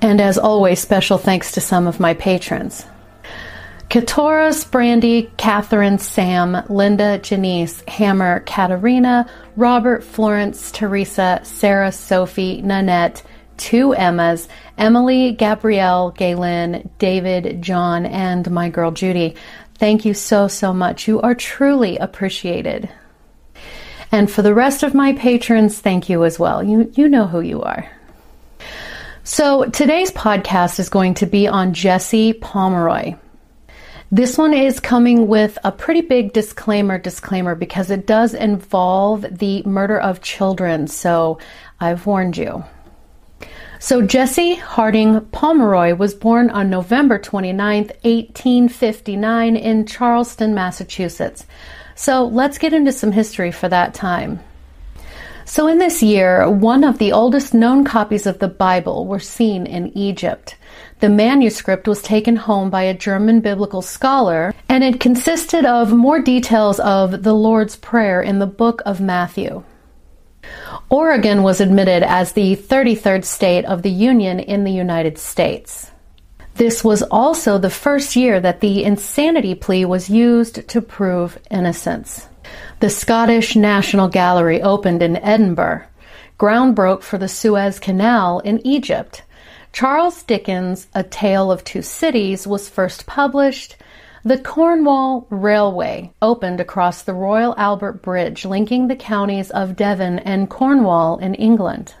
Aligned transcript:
And 0.00 0.20
as 0.20 0.38
always, 0.38 0.80
special 0.80 1.18
thanks 1.18 1.52
to 1.52 1.60
some 1.60 1.86
of 1.86 2.00
my 2.00 2.14
patrons. 2.14 2.86
Katoras, 3.92 4.70
Brandy, 4.70 5.30
Catherine, 5.36 5.98
Sam, 5.98 6.64
Linda, 6.70 7.18
Janice, 7.18 7.82
Hammer, 7.86 8.40
Katarina, 8.40 9.28
Robert, 9.54 10.02
Florence, 10.02 10.70
Teresa, 10.72 11.40
Sarah, 11.42 11.92
Sophie, 11.92 12.62
Nanette, 12.62 13.22
two 13.58 13.92
Emmas, 13.92 14.48
Emily, 14.78 15.32
Gabrielle, 15.32 16.10
Galen, 16.12 16.90
David, 16.98 17.60
John, 17.60 18.06
and 18.06 18.50
my 18.50 18.70
girl 18.70 18.92
Judy. 18.92 19.34
Thank 19.74 20.06
you 20.06 20.14
so, 20.14 20.48
so 20.48 20.72
much. 20.72 21.06
You 21.06 21.20
are 21.20 21.34
truly 21.34 21.98
appreciated. 21.98 22.88
And 24.10 24.30
for 24.30 24.42
the 24.42 24.54
rest 24.54 24.82
of 24.82 24.94
my 24.94 25.12
patrons, 25.12 25.80
thank 25.80 26.08
you 26.08 26.24
as 26.24 26.38
well. 26.38 26.62
You, 26.62 26.90
you 26.94 27.08
know 27.08 27.26
who 27.26 27.40
you 27.40 27.62
are. 27.62 27.90
So 29.24 29.66
today's 29.66 30.10
podcast 30.10 30.80
is 30.80 30.88
going 30.88 31.14
to 31.14 31.26
be 31.26 31.46
on 31.46 31.74
Jesse 31.74 32.32
Pomeroy. 32.32 33.14
This 34.10 34.36
one 34.36 34.52
is 34.52 34.80
coming 34.80 35.28
with 35.28 35.56
a 35.62 35.70
pretty 35.70 36.00
big 36.00 36.32
disclaimer 36.32 36.98
disclaimer 36.98 37.54
because 37.54 37.92
it 37.92 38.04
does 38.04 38.34
involve 38.34 39.24
the 39.30 39.62
murder 39.62 40.00
of 40.00 40.22
children. 40.22 40.88
So 40.88 41.38
I've 41.78 42.04
warned 42.04 42.36
you. 42.36 42.64
So 43.78 44.02
Jesse 44.02 44.56
Harding 44.56 45.20
Pomeroy 45.26 45.94
was 45.94 46.14
born 46.14 46.50
on 46.50 46.68
November 46.68 47.20
29, 47.20 47.76
1859 48.02 49.54
in 49.54 49.86
Charlestown, 49.86 50.52
Massachusetts. 50.52 51.46
So 51.94 52.24
let's 52.24 52.58
get 52.58 52.72
into 52.72 52.90
some 52.90 53.12
history 53.12 53.52
for 53.52 53.68
that 53.68 53.94
time. 53.94 54.40
So 55.52 55.66
in 55.66 55.78
this 55.78 56.02
year, 56.02 56.48
one 56.48 56.82
of 56.82 56.96
the 56.96 57.12
oldest 57.12 57.52
known 57.52 57.84
copies 57.84 58.26
of 58.26 58.38
the 58.38 58.48
Bible 58.48 59.06
were 59.06 59.20
seen 59.20 59.66
in 59.66 59.94
Egypt. 59.94 60.56
The 61.00 61.10
manuscript 61.10 61.86
was 61.86 62.00
taken 62.00 62.36
home 62.36 62.70
by 62.70 62.84
a 62.84 62.96
German 62.96 63.40
biblical 63.40 63.82
scholar, 63.82 64.54
and 64.70 64.82
it 64.82 64.98
consisted 64.98 65.66
of 65.66 65.92
more 65.92 66.22
details 66.22 66.80
of 66.80 67.22
the 67.22 67.34
Lord's 67.34 67.76
Prayer 67.76 68.22
in 68.22 68.38
the 68.38 68.46
book 68.46 68.80
of 68.86 69.02
Matthew. 69.02 69.62
Oregon 70.88 71.42
was 71.42 71.60
admitted 71.60 72.02
as 72.02 72.32
the 72.32 72.56
33rd 72.56 73.26
state 73.26 73.66
of 73.66 73.82
the 73.82 73.90
Union 73.90 74.40
in 74.40 74.64
the 74.64 74.72
United 74.72 75.18
States. 75.18 75.90
This 76.54 76.82
was 76.82 77.02
also 77.02 77.58
the 77.58 77.68
first 77.68 78.16
year 78.16 78.40
that 78.40 78.60
the 78.60 78.84
insanity 78.84 79.54
plea 79.54 79.84
was 79.84 80.08
used 80.08 80.66
to 80.66 80.80
prove 80.80 81.38
innocence. 81.50 82.26
The 82.82 82.90
Scottish 82.90 83.54
National 83.54 84.08
Gallery 84.08 84.60
opened 84.60 85.04
in 85.04 85.16
Edinburgh. 85.18 85.84
Ground 86.36 86.74
broke 86.74 87.04
for 87.04 87.16
the 87.16 87.28
Suez 87.28 87.78
Canal 87.78 88.40
in 88.40 88.60
Egypt. 88.66 89.22
Charles 89.72 90.24
Dickens' 90.24 90.88
A 90.92 91.04
Tale 91.04 91.52
of 91.52 91.62
Two 91.62 91.82
Cities 91.82 92.44
was 92.44 92.68
first 92.68 93.06
published. 93.06 93.76
The 94.24 94.36
Cornwall 94.36 95.28
Railway 95.30 96.12
opened 96.20 96.58
across 96.58 97.02
the 97.02 97.14
Royal 97.14 97.54
Albert 97.56 98.02
Bridge, 98.02 98.44
linking 98.44 98.88
the 98.88 98.96
counties 98.96 99.52
of 99.52 99.76
Devon 99.76 100.18
and 100.18 100.50
Cornwall 100.50 101.18
in 101.18 101.36
England. 101.36 101.94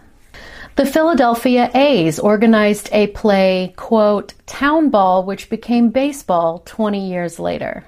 The 0.74 0.84
Philadelphia 0.84 1.70
A's 1.76 2.18
organized 2.18 2.88
a 2.90 3.06
play, 3.06 3.72
quote, 3.76 4.34
Town 4.46 4.90
Ball, 4.90 5.22
which 5.22 5.48
became 5.48 5.90
baseball 5.90 6.60
20 6.66 7.08
years 7.08 7.38
later. 7.38 7.84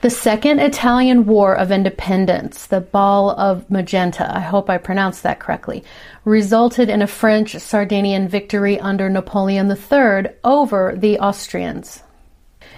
The 0.00 0.10
Second 0.10 0.60
Italian 0.60 1.26
War 1.26 1.56
of 1.56 1.72
Independence, 1.72 2.66
the 2.66 2.80
Ball 2.80 3.30
of 3.30 3.68
Magenta, 3.70 4.32
I 4.32 4.40
hope 4.40 4.70
I 4.70 4.78
pronounced 4.78 5.22
that 5.24 5.40
correctly, 5.40 5.82
resulted 6.24 6.88
in 6.88 7.02
a 7.02 7.06
French 7.06 7.56
Sardinian 7.58 8.28
victory 8.28 8.78
under 8.78 9.10
Napoleon 9.10 9.68
III 9.68 10.30
over 10.44 10.94
the 10.96 11.18
Austrians. 11.18 12.02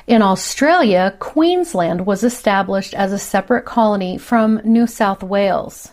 In 0.06 0.22
Australia, 0.22 1.14
Queensland 1.18 2.06
was 2.06 2.24
established 2.24 2.94
as 2.94 3.12
a 3.12 3.18
separate 3.18 3.64
colony 3.64 4.16
from 4.18 4.60
New 4.64 4.86
South 4.86 5.22
Wales. 5.22 5.92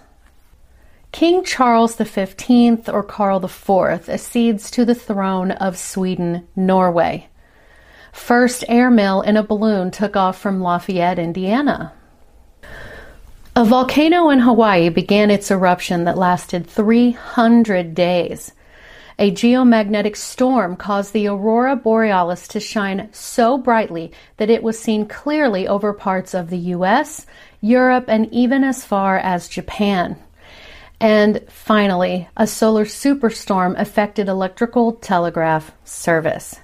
King 1.12 1.44
Charles 1.44 1.96
V, 1.96 2.78
or 2.88 3.04
Karl 3.04 3.44
IV, 3.44 4.10
accedes 4.10 4.72
to 4.72 4.86
the 4.86 4.96
throne 4.96 5.52
of 5.52 5.78
Sweden 5.78 6.48
Norway. 6.56 7.28
First 8.18 8.66
airmail 8.68 9.22
in 9.22 9.38
a 9.38 9.44
balloon 9.44 9.90
took 9.90 10.18
off 10.18 10.38
from 10.38 10.60
Lafayette, 10.60 11.18
Indiana. 11.18 11.94
A 13.56 13.64
volcano 13.64 14.30
in 14.32 14.40
Hawaii 14.40 14.90
began 14.90 15.32
its 15.32 15.50
eruption 15.50 16.04
that 16.04 16.18
lasted 16.18 16.68
300 16.68 17.96
days. 17.96 18.52
A 19.18 19.32
geomagnetic 19.32 20.18
storm 20.18 20.76
caused 20.76 21.14
the 21.14 21.28
aurora 21.28 21.78
borealis 21.78 22.50
to 22.50 22.60
shine 22.60 23.08
so 23.14 23.58
brightly 23.58 24.12
that 24.38 24.50
it 24.50 24.62
was 24.62 24.78
seen 24.78 25.08
clearly 25.08 25.66
over 25.66 25.94
parts 25.94 26.34
of 26.34 26.50
the 26.50 26.74
US, 26.76 27.26
Europe, 27.62 28.06
and 28.10 28.28
even 28.34 28.64
as 28.64 28.84
far 28.84 29.18
as 29.18 29.48
Japan. 29.48 30.18
And 31.00 31.46
finally, 31.48 32.28
a 32.36 32.46
solar 32.48 32.84
superstorm 32.84 33.80
affected 33.80 34.28
electrical 34.28 34.94
telegraph 34.94 35.72
service. 35.86 36.60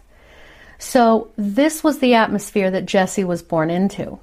So, 0.84 1.30
this 1.38 1.82
was 1.82 2.00
the 2.00 2.16
atmosphere 2.16 2.70
that 2.70 2.86
Jesse 2.86 3.24
was 3.24 3.42
born 3.42 3.70
into. 3.70 4.20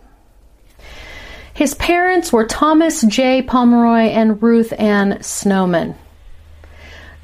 His 1.55 1.75
parents 1.75 2.33
were 2.33 2.47
Thomas 2.47 3.01
J. 3.01 3.41
Pomeroy 3.43 4.11
and 4.11 4.41
Ruth 4.43 4.73
Ann 4.79 5.23
Snowman. 5.23 5.97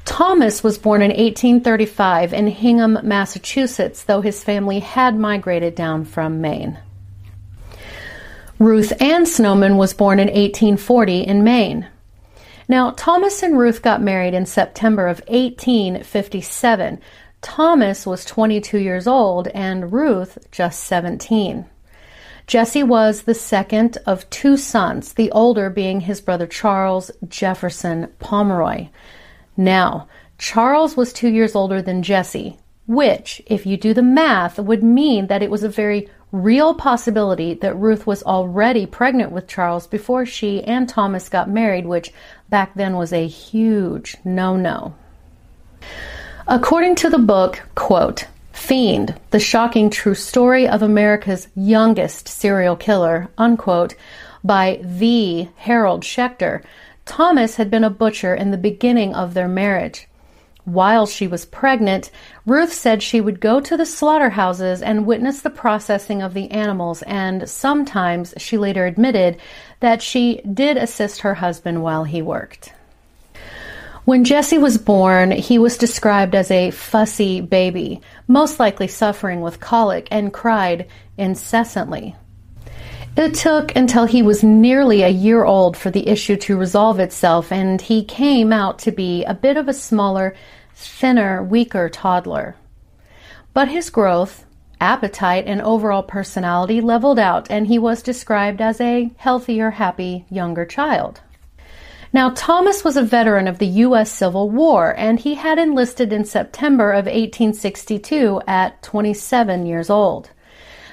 Thomas 0.05 0.63
was 0.63 0.79
born 0.79 1.01
in 1.01 1.11
1835 1.11 2.33
in 2.33 2.47
Hingham, 2.47 2.97
Massachusetts, 3.03 4.03
though 4.03 4.21
his 4.21 4.43
family 4.43 4.79
had 4.79 5.15
migrated 5.15 5.75
down 5.75 6.03
from 6.03 6.41
Maine. 6.41 6.79
Ruth 8.57 8.91
Ann 8.99 9.27
Snowman 9.27 9.77
was 9.77 9.93
born 9.93 10.19
in 10.19 10.27
1840 10.27 11.21
in 11.21 11.43
Maine. 11.43 11.87
Now, 12.67 12.91
Thomas 12.91 13.43
and 13.43 13.57
Ruth 13.57 13.83
got 13.83 14.01
married 14.01 14.33
in 14.33 14.47
September 14.47 15.07
of 15.07 15.21
1857. 15.27 16.99
Thomas 17.41 18.05
was 18.05 18.25
22 18.25 18.77
years 18.79 19.07
old 19.07 19.47
and 19.49 19.91
Ruth 19.91 20.37
just 20.51 20.83
17. 20.85 21.65
Jesse 22.47 22.83
was 22.83 23.23
the 23.23 23.33
second 23.33 23.97
of 24.05 24.29
two 24.29 24.55
sons, 24.55 25.13
the 25.13 25.31
older 25.31 25.69
being 25.69 26.01
his 26.01 26.21
brother 26.21 26.47
Charles 26.47 27.11
Jefferson 27.27 28.07
Pomeroy. 28.19 28.87
Now, 29.57 30.07
Charles 30.37 30.95
was 30.95 31.11
two 31.11 31.29
years 31.29 31.55
older 31.55 31.81
than 31.81 32.03
Jesse, 32.03 32.57
which, 32.85 33.41
if 33.47 33.65
you 33.65 33.75
do 33.75 33.93
the 33.93 34.01
math, 34.01 34.59
would 34.59 34.83
mean 34.83 35.27
that 35.27 35.43
it 35.43 35.51
was 35.51 35.63
a 35.63 35.69
very 35.69 36.09
real 36.31 36.73
possibility 36.73 37.53
that 37.55 37.75
Ruth 37.75 38.07
was 38.07 38.23
already 38.23 38.85
pregnant 38.85 39.31
with 39.31 39.47
Charles 39.47 39.87
before 39.87 40.25
she 40.25 40.63
and 40.63 40.87
Thomas 40.87 41.29
got 41.29 41.49
married, 41.49 41.85
which 41.85 42.13
back 42.49 42.73
then 42.75 42.95
was 42.95 43.11
a 43.11 43.27
huge 43.27 44.15
no 44.23 44.55
no. 44.55 44.95
According 46.49 46.95
to 46.95 47.09
the 47.09 47.19
book, 47.19 47.61
quote, 47.75 48.25
Fiend, 48.53 49.13
the 49.31 49.39
shocking 49.39 49.89
true 49.89 50.15
story 50.15 50.65
of 50.65 50.81
America's 50.81 51.49
youngest 51.57 52.29
serial 52.29 52.77
killer, 52.77 53.27
unquote, 53.37 53.95
by 54.45 54.79
the 54.81 55.49
Harold 55.57 56.03
Schechter, 56.03 56.63
Thomas 57.05 57.57
had 57.57 57.69
been 57.69 57.83
a 57.83 57.89
butcher 57.89 58.33
in 58.33 58.51
the 58.51 58.57
beginning 58.57 59.13
of 59.13 59.33
their 59.33 59.49
marriage. 59.49 60.07
While 60.63 61.05
she 61.05 61.27
was 61.27 61.45
pregnant, 61.45 62.11
Ruth 62.45 62.71
said 62.71 63.03
she 63.03 63.19
would 63.19 63.41
go 63.41 63.59
to 63.59 63.75
the 63.75 63.85
slaughterhouses 63.85 64.81
and 64.81 65.05
witness 65.05 65.41
the 65.41 65.49
processing 65.49 66.21
of 66.21 66.33
the 66.33 66.49
animals, 66.51 67.01
and 67.01 67.49
sometimes 67.49 68.33
she 68.37 68.57
later 68.57 68.85
admitted 68.85 69.35
that 69.81 70.01
she 70.01 70.39
did 70.53 70.77
assist 70.77 71.19
her 71.21 71.33
husband 71.33 71.83
while 71.83 72.05
he 72.05 72.21
worked. 72.21 72.71
When 74.07 74.23
Jesse 74.23 74.57
was 74.57 74.77
born, 74.77 75.31
he 75.31 75.59
was 75.59 75.77
described 75.77 76.33
as 76.33 76.49
a 76.49 76.71
fussy 76.71 77.41
baby, 77.41 77.99
most 78.25 78.57
likely 78.57 78.87
suffering 78.87 79.41
with 79.41 79.59
colic, 79.59 80.07
and 80.09 80.31
cried 80.31 80.87
incessantly. 81.17 82.15
It 83.17 83.33
took 83.33 83.75
until 83.75 84.05
he 84.05 84.21
was 84.21 84.45
nearly 84.45 85.01
a 85.01 85.09
year 85.09 85.43
old 85.43 85.75
for 85.75 85.91
the 85.91 86.07
issue 86.07 86.37
to 86.37 86.55
resolve 86.55 87.01
itself, 87.01 87.51
and 87.51 87.81
he 87.81 88.01
came 88.01 88.53
out 88.53 88.79
to 88.79 88.93
be 88.93 89.25
a 89.25 89.33
bit 89.33 89.57
of 89.57 89.67
a 89.67 89.73
smaller, 89.73 90.33
thinner, 90.73 91.43
weaker 91.43 91.89
toddler. 91.89 92.55
But 93.53 93.67
his 93.67 93.89
growth, 93.89 94.45
appetite, 94.79 95.43
and 95.47 95.61
overall 95.61 96.03
personality 96.03 96.79
leveled 96.79 97.19
out, 97.19 97.47
and 97.49 97.67
he 97.67 97.77
was 97.77 98.01
described 98.01 98.61
as 98.61 98.79
a 98.79 99.11
healthier, 99.17 99.71
happy 99.71 100.25
younger 100.29 100.65
child. 100.65 101.19
Now, 102.17 102.31
Thomas 102.31 102.83
was 102.83 102.97
a 102.97 103.03
veteran 103.03 103.47
of 103.47 103.59
the 103.59 103.83
U.S. 103.85 104.11
Civil 104.11 104.49
War, 104.49 104.95
and 104.97 105.19
he 105.19 105.35
had 105.35 105.59
enlisted 105.59 106.11
in 106.11 106.25
September 106.25 106.89
of 106.89 107.05
1862 107.05 108.41
at 108.47 108.81
27 108.81 109.67
years 109.67 109.91
old. 109.91 110.31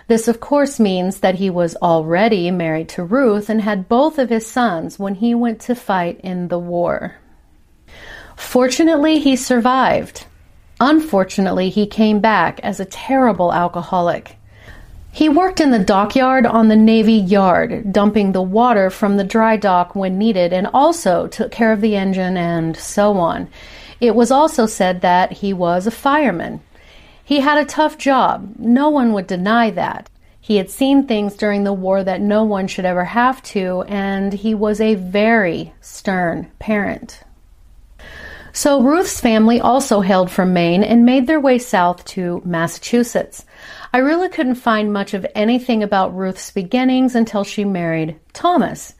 This, 0.06 0.28
of 0.28 0.40
course, 0.40 0.78
means 0.78 1.20
that 1.20 1.36
he 1.36 1.48
was 1.48 1.76
already 1.76 2.50
married 2.50 2.90
to 2.90 3.04
Ruth 3.04 3.48
and 3.48 3.62
had 3.62 3.88
both 3.88 4.18
of 4.18 4.28
his 4.28 4.46
sons 4.46 4.98
when 4.98 5.14
he 5.14 5.34
went 5.34 5.60
to 5.60 5.74
fight 5.74 6.20
in 6.20 6.48
the 6.48 6.58
war. 6.58 7.16
Fortunately, 8.36 9.18
he 9.18 9.34
survived. 9.34 10.26
Unfortunately, 10.78 11.70
he 11.70 11.86
came 11.86 12.20
back 12.20 12.60
as 12.60 12.80
a 12.80 12.84
terrible 12.84 13.50
alcoholic. 13.50 14.36
He 15.14 15.28
worked 15.28 15.60
in 15.60 15.70
the 15.70 15.78
dockyard 15.78 16.44
on 16.44 16.66
the 16.66 16.74
Navy 16.74 17.12
Yard, 17.12 17.92
dumping 17.92 18.32
the 18.32 18.42
water 18.42 18.90
from 18.90 19.16
the 19.16 19.22
dry 19.22 19.56
dock 19.56 19.94
when 19.94 20.18
needed, 20.18 20.52
and 20.52 20.66
also 20.74 21.28
took 21.28 21.52
care 21.52 21.70
of 21.70 21.80
the 21.80 21.94
engine 21.94 22.36
and 22.36 22.76
so 22.76 23.12
on. 23.16 23.46
It 24.00 24.16
was 24.16 24.32
also 24.32 24.66
said 24.66 25.02
that 25.02 25.30
he 25.30 25.52
was 25.52 25.86
a 25.86 25.92
fireman. 25.92 26.62
He 27.24 27.38
had 27.38 27.58
a 27.58 27.64
tough 27.64 27.96
job. 27.96 28.56
No 28.58 28.88
one 28.88 29.12
would 29.12 29.28
deny 29.28 29.70
that. 29.70 30.10
He 30.40 30.56
had 30.56 30.68
seen 30.68 31.06
things 31.06 31.36
during 31.36 31.62
the 31.62 31.72
war 31.72 32.02
that 32.02 32.20
no 32.20 32.42
one 32.42 32.66
should 32.66 32.84
ever 32.84 33.04
have 33.04 33.40
to, 33.44 33.82
and 33.86 34.32
he 34.32 34.52
was 34.52 34.80
a 34.80 34.96
very 34.96 35.74
stern 35.80 36.50
parent. 36.58 37.22
So 38.52 38.82
Ruth's 38.82 39.20
family 39.20 39.60
also 39.60 40.00
hailed 40.00 40.32
from 40.32 40.52
Maine 40.52 40.82
and 40.82 41.04
made 41.04 41.28
their 41.28 41.40
way 41.40 41.58
south 41.58 42.04
to 42.06 42.42
Massachusetts. 42.44 43.44
I 43.94 43.98
really 43.98 44.28
couldn't 44.28 44.56
find 44.56 44.92
much 44.92 45.14
of 45.14 45.24
anything 45.36 45.84
about 45.84 46.16
Ruth's 46.16 46.50
beginnings 46.50 47.14
until 47.14 47.44
she 47.44 47.64
married 47.64 48.18
Thomas. 48.32 48.94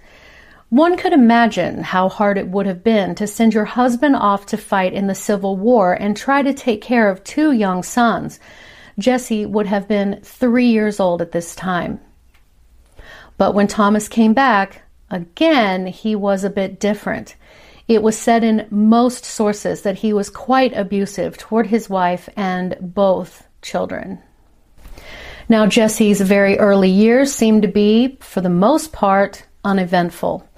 One 0.68 0.96
could 0.96 1.12
imagine 1.12 1.82
how 1.82 2.08
hard 2.08 2.38
it 2.38 2.46
would 2.46 2.66
have 2.66 2.84
been 2.84 3.16
to 3.16 3.26
send 3.26 3.54
your 3.54 3.64
husband 3.64 4.14
off 4.14 4.46
to 4.46 4.56
fight 4.56 4.92
in 4.92 5.08
the 5.08 5.14
Civil 5.16 5.56
War 5.56 5.94
and 5.94 6.16
try 6.16 6.42
to 6.42 6.54
take 6.54 6.80
care 6.80 7.10
of 7.10 7.24
two 7.24 7.50
young 7.50 7.82
sons. 7.82 8.38
Jesse 8.96 9.44
would 9.44 9.66
have 9.66 9.88
been 9.88 10.20
three 10.22 10.68
years 10.68 11.00
old 11.00 11.20
at 11.20 11.32
this 11.32 11.56
time. 11.56 11.98
But 13.36 13.52
when 13.52 13.66
Thomas 13.66 14.06
came 14.06 14.32
back, 14.32 14.82
again, 15.10 15.88
he 15.88 16.14
was 16.14 16.44
a 16.44 16.50
bit 16.50 16.78
different. 16.78 17.34
It 17.88 18.00
was 18.00 18.16
said 18.16 18.44
in 18.44 18.68
most 18.70 19.24
sources 19.24 19.82
that 19.82 19.98
he 19.98 20.12
was 20.12 20.30
quite 20.30 20.72
abusive 20.72 21.36
toward 21.36 21.66
his 21.66 21.90
wife 21.90 22.28
and 22.36 22.76
both 22.80 23.48
children. 23.60 24.22
Now, 25.48 25.66
Jesse's 25.66 26.20
very 26.20 26.58
early 26.58 26.88
years 26.88 27.34
seemed 27.34 27.62
to 27.62 27.68
be, 27.68 28.16
for 28.20 28.40
the 28.40 28.48
most 28.48 28.92
part, 28.92 29.46
uneventful. 29.64 30.48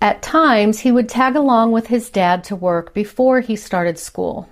At 0.00 0.22
times, 0.22 0.80
he 0.80 0.90
would 0.90 1.08
tag 1.08 1.36
along 1.36 1.72
with 1.72 1.86
his 1.86 2.10
dad 2.10 2.42
to 2.44 2.56
work 2.56 2.94
before 2.94 3.40
he 3.40 3.56
started 3.56 3.98
school. 3.98 4.48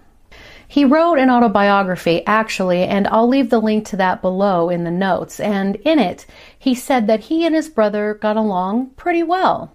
He 0.69 0.85
wrote 0.85 1.19
an 1.19 1.31
autobiography, 1.31 2.25
actually, 2.27 2.85
and 2.85 3.09
I'll 3.09 3.27
leave 3.27 3.51
the 3.51 3.59
link 3.59 3.87
to 3.87 3.97
that 3.97 4.23
below 4.23 4.69
in 4.69 4.85
the 4.85 4.91
notes. 4.93 5.41
And 5.41 5.75
in 5.77 5.99
it, 5.99 6.27
he 6.57 6.77
said 6.77 7.09
that 7.09 7.21
he 7.21 7.45
and 7.45 7.55
his 7.55 7.69
brother 7.69 8.15
got 8.15 8.37
along 8.37 8.91
pretty 8.91 9.25
well. 9.25 9.73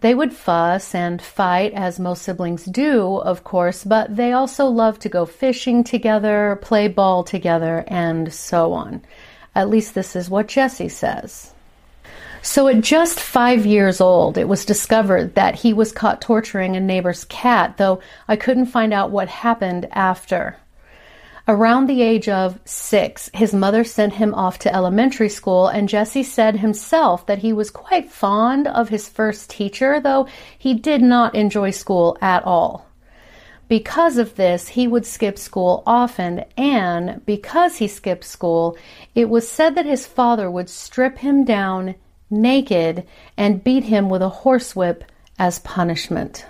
They 0.00 0.14
would 0.14 0.32
fuss 0.32 0.94
and 0.94 1.20
fight, 1.20 1.72
as 1.72 1.98
most 1.98 2.22
siblings 2.22 2.64
do, 2.64 3.16
of 3.16 3.42
course, 3.42 3.82
but 3.82 4.14
they 4.14 4.32
also 4.32 4.66
loved 4.66 5.02
to 5.02 5.08
go 5.08 5.26
fishing 5.26 5.82
together, 5.82 6.58
play 6.62 6.86
ball 6.86 7.24
together, 7.24 7.84
and 7.88 8.32
so 8.32 8.72
on. 8.74 9.02
At 9.56 9.68
least 9.68 9.94
this 9.94 10.14
is 10.14 10.30
what 10.30 10.46
Jesse 10.46 10.88
says. 10.88 11.52
So 12.42 12.68
at 12.68 12.80
just 12.80 13.18
five 13.18 13.66
years 13.66 14.00
old, 14.00 14.38
it 14.38 14.46
was 14.48 14.64
discovered 14.64 15.34
that 15.34 15.56
he 15.56 15.72
was 15.72 15.90
caught 15.90 16.20
torturing 16.20 16.76
a 16.76 16.80
neighbor's 16.80 17.24
cat, 17.24 17.76
though 17.76 18.00
I 18.28 18.36
couldn't 18.36 18.66
find 18.66 18.94
out 18.94 19.10
what 19.10 19.28
happened 19.28 19.88
after. 19.90 20.56
Around 21.50 21.86
the 21.86 22.02
age 22.02 22.28
of 22.28 22.60
six, 22.66 23.30
his 23.32 23.54
mother 23.54 23.82
sent 23.82 24.12
him 24.12 24.34
off 24.34 24.58
to 24.58 24.74
elementary 24.74 25.30
school, 25.30 25.66
and 25.68 25.88
Jesse 25.88 26.22
said 26.22 26.56
himself 26.56 27.24
that 27.24 27.38
he 27.38 27.54
was 27.54 27.70
quite 27.70 28.12
fond 28.12 28.68
of 28.68 28.90
his 28.90 29.08
first 29.08 29.48
teacher, 29.48 29.98
though 29.98 30.28
he 30.58 30.74
did 30.74 31.00
not 31.00 31.34
enjoy 31.34 31.70
school 31.70 32.18
at 32.20 32.44
all. 32.44 32.86
Because 33.66 34.18
of 34.18 34.36
this, 34.36 34.68
he 34.68 34.86
would 34.86 35.06
skip 35.06 35.38
school 35.38 35.82
often, 35.86 36.44
and 36.58 37.24
because 37.24 37.76
he 37.76 37.88
skipped 37.88 38.24
school, 38.24 38.76
it 39.14 39.30
was 39.30 39.48
said 39.48 39.74
that 39.74 39.86
his 39.86 40.06
father 40.06 40.50
would 40.50 40.68
strip 40.68 41.16
him 41.16 41.46
down 41.46 41.94
naked 42.30 43.06
and 43.38 43.64
beat 43.64 43.84
him 43.84 44.10
with 44.10 44.20
a 44.20 44.28
horsewhip 44.28 45.02
as 45.38 45.60
punishment. 45.60 46.44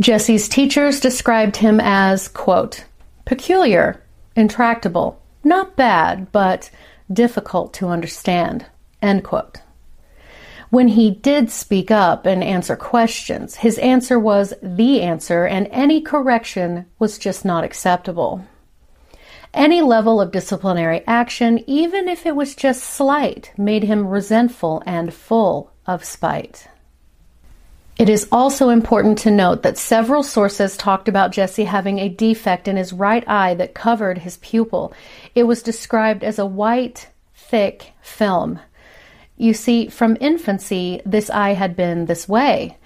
Jesse's 0.00 0.48
teachers 0.48 1.00
described 1.00 1.56
him 1.56 1.80
as, 1.80 2.28
quote, 2.28 2.84
peculiar, 3.28 4.02
intractable, 4.34 5.20
not 5.44 5.76
bad, 5.76 6.32
but 6.32 6.70
difficult 7.12 7.74
to 7.74 7.88
understand, 7.88 8.64
end 9.02 9.22
quote. 9.22 9.58
When 10.70 10.88
he 10.88 11.10
did 11.10 11.50
speak 11.50 11.90
up 11.90 12.24
and 12.24 12.42
answer 12.42 12.74
questions, 12.74 13.56
his 13.56 13.76
answer 13.80 14.18
was 14.18 14.54
the 14.62 15.02
answer, 15.02 15.44
and 15.44 15.68
any 15.70 16.00
correction 16.00 16.86
was 16.98 17.18
just 17.18 17.44
not 17.44 17.64
acceptable. 17.64 18.46
Any 19.52 19.82
level 19.82 20.22
of 20.22 20.32
disciplinary 20.32 21.06
action, 21.06 21.62
even 21.66 22.08
if 22.08 22.24
it 22.24 22.34
was 22.34 22.54
just 22.54 22.82
slight, 22.82 23.52
made 23.58 23.82
him 23.82 24.06
resentful 24.06 24.82
and 24.86 25.12
full 25.12 25.70
of 25.86 26.02
spite. 26.02 26.66
It 27.98 28.08
is 28.08 28.28
also 28.30 28.68
important 28.68 29.18
to 29.18 29.30
note 29.32 29.64
that 29.64 29.76
several 29.76 30.22
sources 30.22 30.76
talked 30.76 31.08
about 31.08 31.32
Jesse 31.32 31.64
having 31.64 31.98
a 31.98 32.08
defect 32.08 32.68
in 32.68 32.76
his 32.76 32.92
right 32.92 33.28
eye 33.28 33.54
that 33.54 33.74
covered 33.74 34.18
his 34.18 34.36
pupil. 34.36 34.92
It 35.34 35.42
was 35.42 35.64
described 35.64 36.22
as 36.22 36.38
a 36.38 36.46
white, 36.46 37.08
thick 37.34 37.92
film. 38.00 38.60
You 39.36 39.52
see, 39.52 39.88
from 39.88 40.16
infancy, 40.20 41.02
this 41.04 41.28
eye 41.28 41.54
had 41.54 41.74
been 41.74 42.06
this 42.06 42.28
way. 42.28 42.76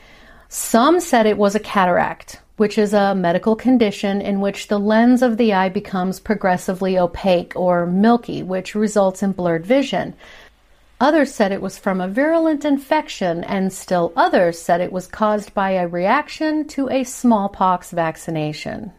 Some 0.49 0.99
said 0.99 1.27
it 1.27 1.37
was 1.37 1.55
a 1.55 1.61
cataract, 1.61 2.41
which 2.57 2.79
is 2.79 2.95
a 2.95 3.15
medical 3.15 3.55
condition 3.55 4.23
in 4.23 4.41
which 4.41 4.69
the 4.69 4.79
lens 4.79 5.21
of 5.21 5.37
the 5.37 5.53
eye 5.53 5.69
becomes 5.69 6.21
progressively 6.21 6.99
opaque 6.99 7.53
or 7.55 7.85
milky, 7.85 8.43
which 8.43 8.75
results 8.75 9.23
in 9.23 9.33
blurred 9.33 9.67
vision. 9.67 10.15
Others 11.03 11.35
said 11.35 11.51
it 11.51 11.61
was 11.61 11.81
from 11.81 12.01
a 12.01 12.07
virulent 12.07 12.65
infection, 12.65 13.43
and 13.43 13.73
still 13.73 14.13
others 14.15 14.57
said 14.63 14.81
it 14.81 14.93
was 14.93 15.09
caused 15.09 15.53
by 15.53 15.73
a 15.73 15.89
reaction 15.89 16.65
to 16.69 16.89
a 16.91 17.03
smallpox 17.03 17.91
vaccination. 17.91 18.93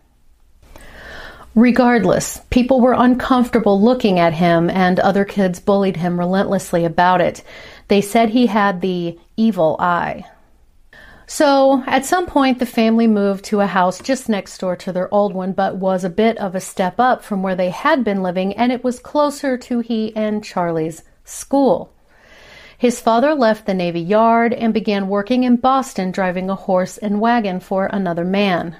Regardless, 1.55 2.41
people 2.49 2.81
were 2.81 2.91
uncomfortable 2.91 3.81
looking 3.81 4.19
at 4.19 4.33
him, 4.33 4.69
and 4.69 4.99
other 4.99 5.23
kids 5.23 5.61
bullied 5.61 5.95
him 5.95 6.19
relentlessly 6.19 6.83
about 6.83 7.21
it. 7.21 7.41
They 7.87 8.01
said 8.01 8.31
he 8.31 8.47
had 8.47 8.81
the 8.81 9.17
evil 9.37 9.77
eye. 9.79 10.25
So, 11.25 11.85
at 11.87 12.03
some 12.03 12.25
point, 12.25 12.59
the 12.59 12.65
family 12.65 13.07
moved 13.07 13.45
to 13.45 13.61
a 13.61 13.65
house 13.65 14.01
just 14.01 14.27
next 14.27 14.57
door 14.57 14.75
to 14.75 14.91
their 14.91 15.11
old 15.13 15.33
one, 15.33 15.53
but 15.53 15.77
was 15.77 16.03
a 16.03 16.09
bit 16.09 16.37
of 16.37 16.53
a 16.53 16.59
step 16.59 16.95
up 16.99 17.23
from 17.23 17.41
where 17.41 17.55
they 17.55 17.69
had 17.69 18.03
been 18.03 18.21
living, 18.21 18.53
and 18.57 18.73
it 18.73 18.83
was 18.83 18.99
closer 18.99 19.57
to 19.59 19.79
he 19.79 20.13
and 20.17 20.43
Charlie's 20.43 21.03
school. 21.23 21.92
His 22.83 22.99
father 22.99 23.33
left 23.33 23.65
the 23.65 23.73
Navy 23.73 24.01
Yard 24.01 24.51
and 24.53 24.73
began 24.73 25.07
working 25.07 25.45
in 25.45 25.55
Boston 25.55 26.11
driving 26.11 26.49
a 26.49 26.55
horse 26.55 26.97
and 26.97 27.21
wagon 27.21 27.61
for 27.61 27.85
another 27.85 28.25
man. 28.25 28.75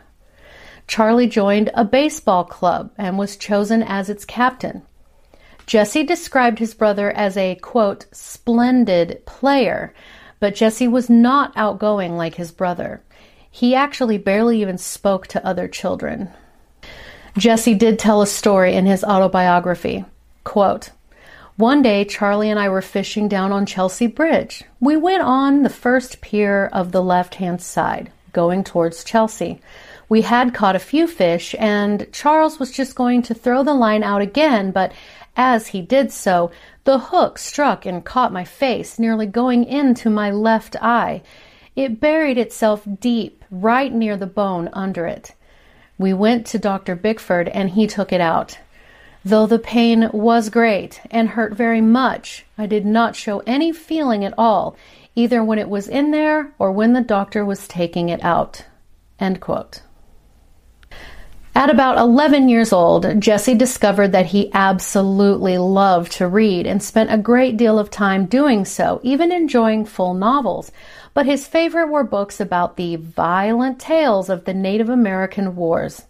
Charlie 0.90 1.30
joined 1.30 1.72
a 1.74 1.86
baseball 1.86 2.44
club 2.44 2.92
and 2.98 3.18
was 3.18 3.38
chosen 3.38 3.82
as 3.82 4.10
its 4.10 4.26
captain. 4.26 4.82
Jesse 5.68 6.04
described 6.04 6.60
his 6.60 6.74
brother 6.74 7.12
as 7.12 7.38
a, 7.38 7.56
quote, 7.56 8.06
splendid 8.12 9.26
player, 9.26 9.94
but 10.42 10.54
Jesse 10.54 10.90
was 10.90 11.10
not 11.10 11.54
outgoing 11.56 12.18
like 12.18 12.36
his 12.36 12.52
brother. 12.52 13.02
He 13.50 13.74
actually 13.74 14.18
barely 14.18 14.60
even 14.60 14.78
spoke 14.78 15.28
to 15.28 15.46
other 15.48 15.70
children. 15.70 16.28
Jesse 17.38 17.74
did 17.74 17.98
tell 17.98 18.22
a 18.22 18.28
story 18.28 18.76
in 18.76 18.86
his 18.86 19.06
autobiography. 19.06 20.04
Quote, 20.44 20.90
one 21.56 21.82
day, 21.82 22.04
Charlie 22.04 22.50
and 22.50 22.60
I 22.60 22.70
were 22.70 22.82
fishing 22.82 23.28
down 23.28 23.52
on 23.52 23.66
Chelsea 23.66 24.08
Bridge. 24.08 24.64
We 24.80 24.98
went 24.98 25.22
on 25.22 25.64
the 25.64 25.70
first 25.70 26.22
pier 26.22 26.68
of 26.74 26.92
the 26.92 27.02
left 27.04 27.36
hand 27.36 27.62
side, 27.62 28.12
going 28.32 28.64
towards 28.64 29.04
Chelsea. 29.04 29.62
We 30.10 30.22
had 30.22 30.54
caught 30.54 30.76
a 30.76 30.80
few 30.80 31.08
fish, 31.08 31.56
and 31.60 32.08
Charles 32.12 32.60
was 32.60 32.72
just 32.72 32.96
going 32.96 33.22
to 33.24 33.34
throw 33.34 33.64
the 33.64 33.74
line 33.74 34.04
out 34.04 34.22
again, 34.22 34.72
but 34.72 34.92
as 35.36 35.68
he 35.68 35.82
did 35.82 36.12
so, 36.12 36.52
the 36.84 37.00
hook 37.00 37.38
struck 37.38 37.86
and 37.86 38.04
caught 38.04 38.34
my 38.34 38.44
face, 38.44 39.00
nearly 39.00 39.26
going 39.26 39.64
into 39.64 40.10
my 40.10 40.32
left 40.32 40.76
eye. 40.82 41.22
It 41.76 42.00
buried 42.00 42.38
itself 42.38 42.88
deep, 43.00 43.44
right 43.50 43.92
near 43.92 44.18
the 44.18 44.28
bone 44.28 44.70
under 44.74 45.08
it. 45.08 45.34
We 45.98 46.14
went 46.14 46.46
to 46.48 46.60
Dr. 46.60 46.96
Bickford 46.96 47.48
and 47.50 47.72
he 47.72 47.88
took 47.88 48.12
it 48.12 48.22
out. 48.22 48.58
Though 49.25 49.46
the 49.46 49.60
pain 49.60 50.10
was 50.12 50.50
great 50.50 51.00
and 51.10 51.30
hurt 51.30 51.53
very 51.53 51.80
much, 51.80 52.46
I 52.58 52.65
did 52.65 52.86
not 52.86 53.15
show 53.15 53.39
any 53.48 53.72
feeling 53.72 54.25
at 54.25 54.34
all, 54.38 54.75
either 55.15 55.42
when 55.44 55.60
it 55.60 55.70
was 55.70 55.88
in 55.88 56.12
there 56.12 56.51
or 56.60 56.72
when 56.72 56.92
the 56.92 57.01
doctor 57.01 57.46
was 57.46 57.68
taking 57.68 58.10
it 58.10 58.24
out. 58.24 58.65
End 59.20 59.39
quote. 59.39 59.82
At 61.56 61.70
about 61.70 62.00
11 62.00 62.50
years 62.50 62.74
old, 62.74 63.22
Jesse 63.22 63.53
discovered 63.53 64.12
that 64.12 64.25
he 64.25 64.51
absolutely 64.53 65.60
loved 65.60 66.12
to 66.13 66.27
read 66.27 66.65
and 66.65 66.82
spent 66.82 67.13
a 67.13 67.18
great 67.18 67.58
deal 67.58 67.77
of 67.77 67.92
time 67.92 68.25
doing 68.25 68.65
so, 68.65 69.00
even 69.03 69.32
enjoying 69.32 69.86
full 69.86 70.15
novels. 70.15 70.72
But 71.13 71.27
his 71.27 71.48
favorite 71.48 71.89
were 71.89 72.03
books 72.03 72.39
about 72.42 72.75
the 72.75 72.96
violent 72.96 73.80
tales 73.80 74.30
of 74.30 74.46
the 74.46 74.53
Native 74.53 74.89
American 74.89 75.56
wars. 75.56 76.01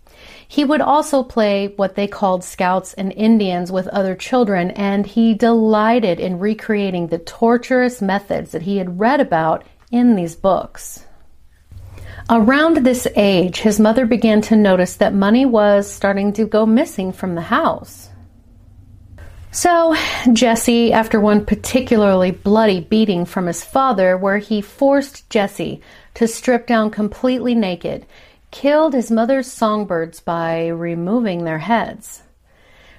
He 0.53 0.63
would 0.63 0.81
also 0.81 1.23
play 1.23 1.73
what 1.77 1.95
they 1.95 2.05
called 2.05 2.43
scouts 2.43 2.93
and 2.93 3.11
Indians 3.11 3.71
with 3.71 3.87
other 3.87 4.13
children, 4.13 4.69
and 4.69 5.03
he 5.03 5.33
delighted 5.33 6.19
in 6.19 6.37
recreating 6.37 7.07
the 7.07 7.17
torturous 7.17 8.03
methods 8.03 8.51
that 8.51 8.61
he 8.61 8.77
had 8.77 8.99
read 8.99 9.19
about 9.19 9.63
in 9.89 10.15
these 10.15 10.35
books. 10.35 11.07
Around 12.29 12.85
this 12.85 13.07
age, 13.15 13.61
his 13.61 13.79
mother 13.79 14.05
began 14.05 14.41
to 14.41 14.55
notice 14.55 14.97
that 14.97 15.15
money 15.15 15.43
was 15.43 15.91
starting 15.91 16.33
to 16.33 16.45
go 16.45 16.67
missing 16.67 17.13
from 17.13 17.33
the 17.33 17.41
house. 17.41 18.09
So, 19.49 19.95
Jesse, 20.33 20.93
after 20.93 21.19
one 21.19 21.47
particularly 21.47 22.29
bloody 22.29 22.79
beating 22.79 23.25
from 23.25 23.47
his 23.47 23.63
father, 23.63 24.15
where 24.15 24.37
he 24.37 24.61
forced 24.61 25.27
Jesse 25.31 25.81
to 26.13 26.27
strip 26.27 26.67
down 26.67 26.91
completely 26.91 27.55
naked, 27.55 28.05
killed 28.53 28.93
his 28.93 29.09
mother's 29.09 29.51
songbirds 29.51 30.19
by 30.19 30.67
removing 30.67 31.43
their 31.43 31.57
heads. 31.57 32.21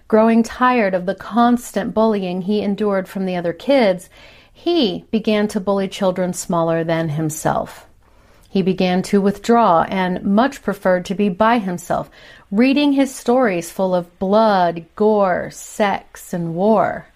Growing 0.09 0.43
tired 0.43 0.95
of 0.95 1.07
the 1.07 1.15
constant 1.15 1.95
bullying 1.95 2.43
he 2.43 2.61
endured 2.61 3.09
from 3.09 3.25
the 3.25 3.37
other 3.37 3.53
kids, 3.53 4.11
he 4.53 5.05
began 5.13 5.47
to 5.49 5.61
bully 5.61 5.87
children 5.87 6.33
smaller 6.33 6.83
than 6.83 7.11
himself. 7.11 7.87
He 8.51 8.63
began 8.63 9.03
to 9.03 9.21
withdraw 9.21 9.85
and 9.89 10.25
much 10.25 10.61
preferred 10.61 11.05
to 11.07 11.15
be 11.15 11.29
by 11.29 11.59
himself, 11.59 12.11
reading 12.51 12.93
his 12.93 13.15
stories 13.15 13.71
full 13.71 13.95
of 13.95 14.19
blood, 14.19 14.85
gore, 14.97 15.51
sex, 15.53 16.33
and 16.33 16.57
war. 16.57 17.07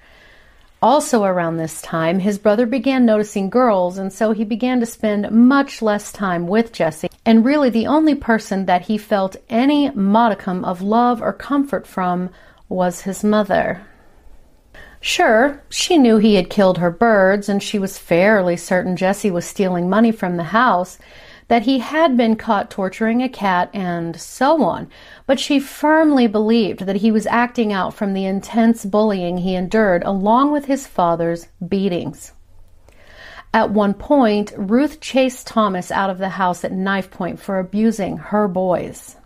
Also, 0.80 1.24
around 1.24 1.56
this 1.56 1.82
time, 1.82 2.20
his 2.20 2.38
brother 2.38 2.64
began 2.64 3.04
noticing 3.04 3.50
girls, 3.50 3.98
and 3.98 4.12
so 4.12 4.30
he 4.30 4.44
began 4.44 4.78
to 4.78 4.86
spend 4.86 5.28
much 5.30 5.82
less 5.82 6.12
time 6.12 6.46
with 6.46 6.72
Jesse. 6.72 7.08
And 7.26 7.44
really, 7.44 7.68
the 7.68 7.88
only 7.88 8.14
person 8.14 8.66
that 8.66 8.82
he 8.82 8.96
felt 8.96 9.36
any 9.48 9.90
modicum 9.90 10.64
of 10.64 10.80
love 10.80 11.20
or 11.20 11.32
comfort 11.32 11.84
from 11.84 12.30
was 12.68 13.00
his 13.00 13.24
mother. 13.24 13.82
Sure, 15.00 15.60
she 15.68 15.98
knew 15.98 16.18
he 16.18 16.36
had 16.36 16.50
killed 16.50 16.78
her 16.78 16.92
birds, 16.92 17.48
and 17.48 17.60
she 17.60 17.78
was 17.78 17.98
fairly 17.98 18.56
certain 18.56 18.96
Jesse 18.96 19.32
was 19.32 19.44
stealing 19.44 19.90
money 19.90 20.12
from 20.12 20.36
the 20.36 20.44
house 20.44 20.98
that 21.48 21.62
he 21.62 21.78
had 21.78 22.16
been 22.16 22.36
caught 22.36 22.70
torturing 22.70 23.22
a 23.22 23.28
cat, 23.28 23.70
and 23.72 24.20
so 24.20 24.62
on, 24.62 24.88
but 25.26 25.40
she 25.40 25.58
firmly 25.58 26.26
believed 26.26 26.80
that 26.80 26.96
he 26.96 27.10
was 27.10 27.26
acting 27.26 27.72
out 27.72 27.94
from 27.94 28.12
the 28.12 28.26
intense 28.26 28.84
bullying 28.84 29.38
he 29.38 29.54
endured 29.54 30.02
along 30.04 30.52
with 30.52 30.66
his 30.66 30.86
father's 30.86 31.48
beatings. 31.66 32.32
At 33.54 33.70
one 33.70 33.94
point, 33.94 34.52
Ruth 34.56 35.00
chased 35.00 35.46
Thomas 35.46 35.90
out 35.90 36.10
of 36.10 36.18
the 36.18 36.28
house 36.28 36.64
at 36.64 36.72
knife 36.72 37.10
point 37.10 37.40
for 37.40 37.58
abusing 37.58 38.18
her 38.18 38.46
boys. 38.46 39.16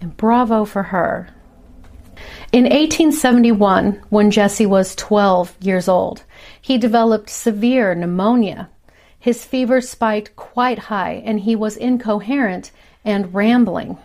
And 0.00 0.16
bravo 0.16 0.64
for 0.64 0.82
her. 0.82 1.28
In 2.52 2.64
1871, 2.64 4.02
when 4.08 4.30
Jesse 4.32 4.66
was 4.66 4.96
12 4.96 5.56
years 5.60 5.88
old, 5.88 6.24
he 6.60 6.76
developed 6.76 7.30
severe 7.30 7.94
pneumonia 7.94 8.68
his 9.20 9.44
fever 9.44 9.82
spiked 9.82 10.34
quite 10.34 10.78
high, 10.78 11.22
and 11.26 11.40
he 11.40 11.54
was 11.54 11.76
incoherent 11.76 12.72
and 13.04 13.32
rambling. 13.34 13.98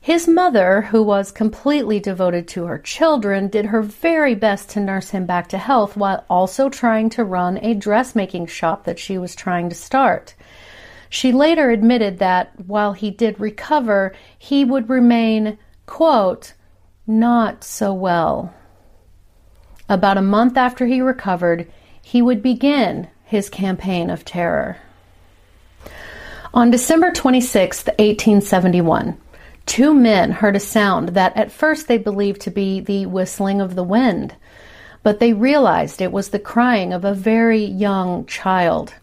His 0.00 0.28
mother, 0.28 0.82
who 0.82 1.02
was 1.02 1.32
completely 1.32 1.98
devoted 1.98 2.46
to 2.48 2.64
her 2.66 2.78
children, 2.78 3.48
did 3.48 3.66
her 3.66 3.82
very 3.82 4.36
best 4.36 4.70
to 4.70 4.80
nurse 4.80 5.10
him 5.10 5.26
back 5.26 5.48
to 5.48 5.58
health 5.58 5.96
while 5.96 6.24
also 6.30 6.70
trying 6.70 7.10
to 7.10 7.24
run 7.24 7.58
a 7.62 7.74
dressmaking 7.74 8.46
shop 8.46 8.84
that 8.84 9.00
she 9.00 9.18
was 9.18 9.34
trying 9.34 9.68
to 9.68 9.74
start. 9.74 10.34
She 11.10 11.32
later 11.32 11.70
admitted 11.70 12.20
that 12.20 12.52
while 12.64 12.92
he 12.92 13.10
did 13.10 13.40
recover, 13.40 14.14
he 14.38 14.64
would 14.64 14.88
remain, 14.88 15.58
quote, 15.86 16.54
not 17.06 17.64
so 17.64 17.92
well. 17.92 18.54
About 19.88 20.18
a 20.18 20.22
month 20.22 20.56
after 20.56 20.86
he 20.86 21.00
recovered, 21.00 21.70
he 22.00 22.22
would 22.22 22.42
begin 22.42 23.08
his 23.28 23.50
campaign 23.50 24.08
of 24.08 24.24
terror. 24.24 24.78
On 26.54 26.70
December 26.70 27.12
26, 27.12 27.84
1871, 27.84 29.18
two 29.66 29.92
men 29.92 30.32
heard 30.32 30.56
a 30.56 30.60
sound 30.60 31.10
that 31.10 31.36
at 31.36 31.52
first 31.52 31.88
they 31.88 31.98
believed 31.98 32.40
to 32.40 32.50
be 32.50 32.80
the 32.80 33.04
whistling 33.04 33.60
of 33.60 33.74
the 33.74 33.84
wind, 33.84 34.34
but 35.02 35.20
they 35.20 35.34
realized 35.34 36.00
it 36.00 36.10
was 36.10 36.30
the 36.30 36.38
crying 36.38 36.94
of 36.94 37.04
a 37.04 37.12
very 37.12 37.62
young 37.62 38.24
child. 38.24 38.94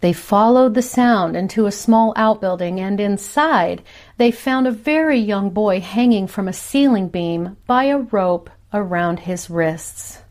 They 0.00 0.12
followed 0.12 0.74
the 0.74 0.82
sound 0.82 1.36
into 1.36 1.66
a 1.66 1.72
small 1.72 2.12
outbuilding, 2.14 2.78
and 2.78 3.00
inside 3.00 3.82
they 4.16 4.30
found 4.30 4.68
a 4.68 4.70
very 4.70 5.18
young 5.18 5.50
boy 5.50 5.80
hanging 5.80 6.28
from 6.28 6.46
a 6.46 6.52
ceiling 6.52 7.08
beam 7.08 7.56
by 7.66 7.84
a 7.84 7.98
rope 7.98 8.48
around 8.72 9.20
his 9.20 9.50
wrists. 9.50 10.22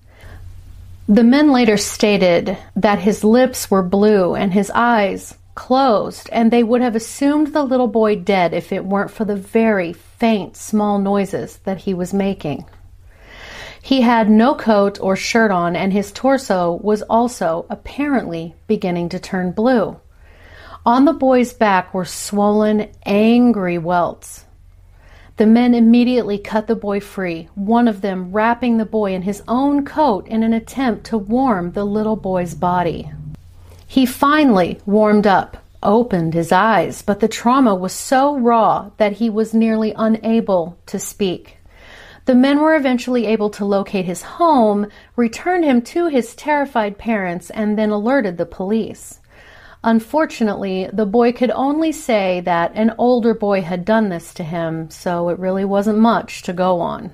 The 1.08 1.24
men 1.24 1.52
later 1.52 1.78
stated 1.78 2.58
that 2.76 2.98
his 3.00 3.24
lips 3.24 3.70
were 3.70 3.84
blue 3.84 4.34
and 4.34 4.52
his 4.52 4.72
eyes 4.74 5.36
closed, 5.54 6.30
and 6.32 6.50
they 6.50 6.64
would 6.64 6.82
have 6.82 6.96
assumed 6.96 7.54
the 7.54 7.64
little 7.64 7.88
boy 7.88 8.16
dead 8.16 8.54
if 8.54 8.72
it 8.72 8.86
weren't 8.86 9.12
for 9.12 9.24
the 9.24 9.36
very 9.36 9.94
faint, 9.94 10.58
small 10.58 10.98
noises 10.98 11.58
that 11.64 11.78
he 11.78 11.94
was 11.94 12.12
making. 12.12 12.66
He 13.84 14.02
had 14.02 14.32
no 14.32 14.56
coat 14.56 15.00
or 15.00 15.16
shirt 15.16 15.52
on, 15.52 15.76
and 15.76 15.94
his 15.94 16.12
torso 16.12 16.80
was 16.82 17.04
also 17.04 17.68
apparently 17.70 18.56
beginning 18.66 19.10
to 19.10 19.20
turn 19.20 19.52
blue. 19.52 20.00
On 20.88 21.06
the 21.06 21.14
boy's 21.14 21.54
back 21.54 21.94
were 21.94 22.06
swollen, 22.06 22.90
angry 23.06 23.78
welts. 23.78 24.46
The 25.38 25.46
men 25.46 25.74
immediately 25.74 26.38
cut 26.38 26.68
the 26.68 26.78
boy 26.78 27.02
free, 27.02 27.50
one 27.56 27.90
of 27.90 28.00
them 28.00 28.32
wrapping 28.32 28.78
the 28.78 28.86
boy 28.86 29.14
in 29.14 29.24
his 29.24 29.44
own 29.50 29.84
coat 29.84 30.26
in 30.28 30.44
an 30.44 30.54
attempt 30.54 31.06
to 31.08 31.18
warm 31.18 31.74
the 31.74 31.84
little 31.84 32.16
boy's 32.16 32.56
body. 32.56 33.12
He 33.86 34.06
finally 34.06 34.80
warmed 34.86 35.28
up, 35.28 35.58
opened 35.84 36.34
his 36.34 36.54
eyes, 36.54 37.02
but 37.02 37.20
the 37.20 37.28
trauma 37.28 37.76
was 37.76 37.92
so 37.92 38.38
raw 38.38 38.92
that 38.96 39.14
he 39.14 39.30
was 39.30 39.54
nearly 39.54 39.94
unable 39.98 40.78
to 40.86 40.98
speak. 41.00 41.58
The 42.24 42.36
men 42.36 42.60
were 42.60 42.76
eventually 42.76 43.26
able 43.26 43.50
to 43.52 43.66
locate 43.66 44.06
his 44.06 44.22
home, 44.24 44.88
return 45.18 45.64
him 45.64 45.82
to 45.84 46.08
his 46.08 46.34
terrified 46.34 46.98
parents, 46.98 47.50
and 47.50 47.78
then 47.78 47.90
alerted 47.90 48.38
the 48.38 48.46
police. 48.46 49.20
Unfortunately, 49.86 50.90
the 50.92 51.06
boy 51.06 51.32
could 51.32 51.52
only 51.52 51.92
say 51.92 52.42
that 52.42 52.72
an 52.74 52.96
older 52.98 53.36
boy 53.36 53.62
had 53.62 53.86
done 53.86 54.10
this 54.10 54.34
to 54.34 54.44
him, 54.44 54.90
so 54.90 55.30
it 55.30 55.38
really 55.38 55.64
wasn't 55.64 56.00
much 56.00 56.42
to 56.42 56.54
go 56.54 56.82
on. 56.82 57.14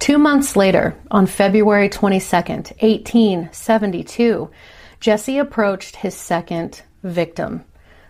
Two 0.00 0.18
months 0.18 0.56
later, 0.56 0.96
on 1.12 1.26
February 1.26 1.88
22nd, 1.88 2.72
1872, 2.82 4.50
Jesse 4.98 5.38
approached 5.38 5.94
his 5.94 6.16
second 6.16 6.82
victim, 7.04 7.64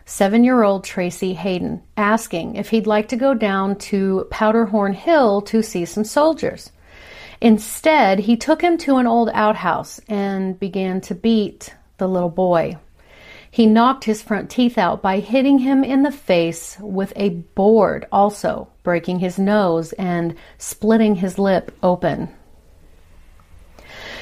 seven 0.06 0.42
year 0.42 0.62
old 0.62 0.82
Tracy 0.82 1.34
Hayden, 1.34 1.82
asking 1.98 2.56
if 2.56 2.70
he'd 2.70 2.86
like 2.86 3.08
to 3.08 3.16
go 3.16 3.34
down 3.34 3.76
to 3.76 4.26
Powderhorn 4.30 4.94
Hill 4.94 5.42
to 5.42 5.62
see 5.62 5.84
some 5.84 6.04
soldiers. 6.04 6.72
Instead, 7.42 8.20
he 8.20 8.38
took 8.38 8.62
him 8.62 8.78
to 8.78 8.96
an 8.96 9.06
old 9.06 9.28
outhouse 9.34 10.00
and 10.08 10.58
began 10.58 11.02
to 11.02 11.14
beat 11.14 11.74
the 11.98 12.08
little 12.08 12.30
boy. 12.30 12.78
He 13.50 13.66
knocked 13.66 14.04
his 14.04 14.22
front 14.22 14.50
teeth 14.50 14.76
out 14.76 15.00
by 15.00 15.20
hitting 15.20 15.58
him 15.58 15.82
in 15.82 16.02
the 16.02 16.12
face 16.12 16.76
with 16.80 17.12
a 17.16 17.30
board, 17.30 18.06
also 18.12 18.68
breaking 18.82 19.20
his 19.20 19.38
nose 19.38 19.92
and 19.94 20.34
splitting 20.58 21.16
his 21.16 21.38
lip 21.38 21.76
open. 21.82 22.28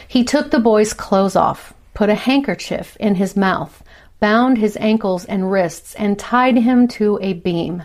He 0.06 0.22
took 0.24 0.50
the 0.50 0.60
boy's 0.60 0.92
clothes 0.92 1.36
off, 1.36 1.74
put 1.94 2.08
a 2.08 2.14
handkerchief 2.14 2.96
in 3.00 3.16
his 3.16 3.36
mouth, 3.36 3.82
bound 4.20 4.58
his 4.58 4.76
ankles 4.78 5.24
and 5.24 5.50
wrists, 5.50 5.94
and 5.96 6.18
tied 6.18 6.56
him 6.56 6.86
to 6.88 7.18
a 7.20 7.32
beam. 7.34 7.82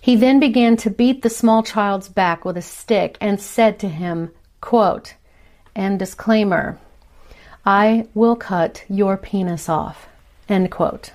He 0.00 0.16
then 0.16 0.40
began 0.40 0.76
to 0.78 0.90
beat 0.90 1.22
the 1.22 1.30
small 1.30 1.62
child's 1.62 2.08
back 2.08 2.44
with 2.44 2.56
a 2.56 2.62
stick 2.62 3.16
and 3.20 3.40
said 3.40 3.78
to 3.80 3.88
him, 3.88 4.30
quote, 4.60 5.14
and 5.76 5.98
disclaimer, 5.98 6.78
I 7.64 8.08
will 8.14 8.34
cut 8.34 8.84
your 8.88 9.16
penis 9.16 9.68
off. 9.68 10.08
End 10.48 10.70
quote. 10.70 11.12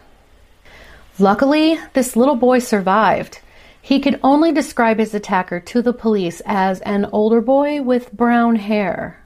Luckily, 1.20 1.80
this 1.94 2.16
little 2.16 2.36
boy 2.36 2.60
survived. 2.60 3.40
He 3.82 4.00
could 4.00 4.20
only 4.22 4.52
describe 4.52 5.00
his 5.00 5.16
attacker 5.16 5.60
to 5.62 5.82
the 5.82 5.94
police 5.94 6.42
as 6.46 6.82
an 6.82 7.06
older 7.06 7.42
boy 7.42 7.82
with 7.82 8.12
brown 8.12 8.58
hair. 8.58 9.24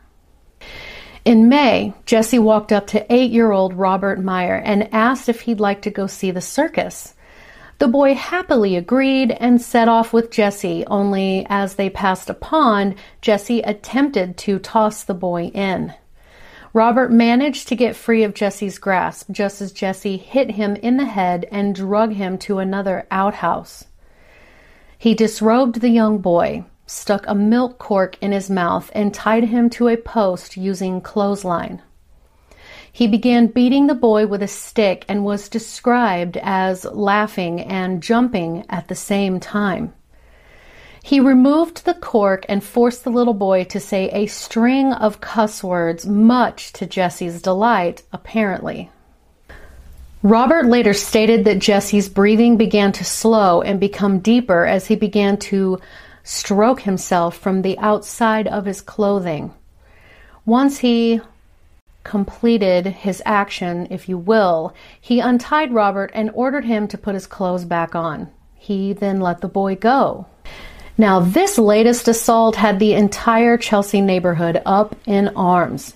In 1.25 1.49
May, 1.49 1.93
Jesse 2.05 2.39
walked 2.39 2.71
up 2.71 2.87
to 2.87 3.13
eight 3.13 3.31
year 3.31 3.51
old 3.51 3.73
Robert 3.73 4.19
Meyer 4.19 4.55
and 4.55 4.93
asked 4.93 5.29
if 5.29 5.41
he'd 5.41 5.59
like 5.59 5.81
to 5.83 5.91
go 5.91 6.07
see 6.07 6.31
the 6.31 6.41
circus. 6.41 7.13
The 7.77 7.87
boy 7.87 8.13
happily 8.13 8.75
agreed 8.75 9.31
and 9.31 9.61
set 9.61 9.87
off 9.87 10.13
with 10.13 10.29
Jesse, 10.29 10.85
only 10.85 11.45
as 11.49 11.75
they 11.75 11.89
passed 11.89 12.29
a 12.29 12.35
pond, 12.35 12.95
Jesse 13.21 13.61
attempted 13.61 14.37
to 14.37 14.59
toss 14.59 15.03
the 15.03 15.15
boy 15.15 15.45
in. 15.45 15.93
Robert 16.73 17.11
managed 17.11 17.67
to 17.67 17.75
get 17.75 17.95
free 17.95 18.23
of 18.23 18.33
Jesse's 18.33 18.79
grasp 18.79 19.29
just 19.29 19.61
as 19.61 19.73
Jesse 19.73 20.15
hit 20.15 20.51
him 20.51 20.75
in 20.77 20.97
the 20.97 21.05
head 21.05 21.45
and 21.51 21.75
drug 21.75 22.13
him 22.13 22.37
to 22.39 22.59
another 22.59 23.05
outhouse. 23.11 23.85
He 24.97 25.13
disrobed 25.13 25.81
the 25.81 25.89
young 25.89 26.19
boy, 26.19 26.63
stuck 26.85 27.25
a 27.27 27.35
milk 27.35 27.77
cork 27.77 28.17
in 28.21 28.31
his 28.31 28.49
mouth, 28.49 28.89
and 28.95 29.13
tied 29.13 29.45
him 29.45 29.69
to 29.71 29.89
a 29.89 29.97
post 29.97 30.55
using 30.55 31.01
clothesline. 31.01 31.81
He 32.93 33.07
began 33.07 33.47
beating 33.47 33.87
the 33.87 33.95
boy 33.95 34.27
with 34.27 34.41
a 34.43 34.47
stick 34.47 35.05
and 35.07 35.25
was 35.25 35.49
described 35.49 36.37
as 36.41 36.85
laughing 36.85 37.61
and 37.61 38.03
jumping 38.03 38.65
at 38.69 38.87
the 38.87 38.95
same 38.95 39.39
time. 39.39 39.93
He 41.03 41.19
removed 41.19 41.83
the 41.85 41.95
cork 41.95 42.45
and 42.47 42.63
forced 42.63 43.03
the 43.03 43.09
little 43.09 43.33
boy 43.33 43.63
to 43.65 43.79
say 43.79 44.09
a 44.09 44.27
string 44.27 44.93
of 44.93 45.21
cuss 45.21 45.63
words, 45.63 46.05
much 46.05 46.73
to 46.73 46.85
Jesse's 46.85 47.41
delight, 47.41 48.03
apparently. 48.13 48.89
Robert 50.23 50.67
later 50.67 50.93
stated 50.93 51.45
that 51.45 51.59
Jesse's 51.59 52.07
breathing 52.07 52.55
began 52.55 52.91
to 52.91 53.03
slow 53.03 53.61
and 53.61 53.79
become 53.79 54.19
deeper 54.19 54.67
as 54.67 54.85
he 54.85 54.95
began 54.95 55.37
to 55.37 55.79
stroke 56.23 56.81
himself 56.81 57.35
from 57.35 57.63
the 57.63 57.77
outside 57.79 58.47
of 58.47 58.65
his 58.65 58.81
clothing. 58.81 59.51
Once 60.45 60.77
he 60.79 61.19
completed 62.03 62.85
his 62.85 63.21
action, 63.25 63.87
if 63.89 64.07
you 64.07 64.17
will, 64.19 64.75
he 64.99 65.19
untied 65.19 65.73
Robert 65.73 66.11
and 66.13 66.29
ordered 66.35 66.65
him 66.65 66.87
to 66.87 66.97
put 66.97 67.15
his 67.15 67.25
clothes 67.25 67.65
back 67.65 67.95
on. 67.95 68.29
He 68.55 68.93
then 68.93 69.19
let 69.19 69.41
the 69.41 69.47
boy 69.47 69.75
go. 69.75 70.27
Now, 70.97 71.19
this 71.19 71.57
latest 71.57 72.07
assault 72.07 72.55
had 72.55 72.79
the 72.79 72.93
entire 72.93 73.57
Chelsea 73.57 74.01
neighborhood 74.01 74.61
up 74.65 74.95
in 75.05 75.29
arms. 75.29 75.95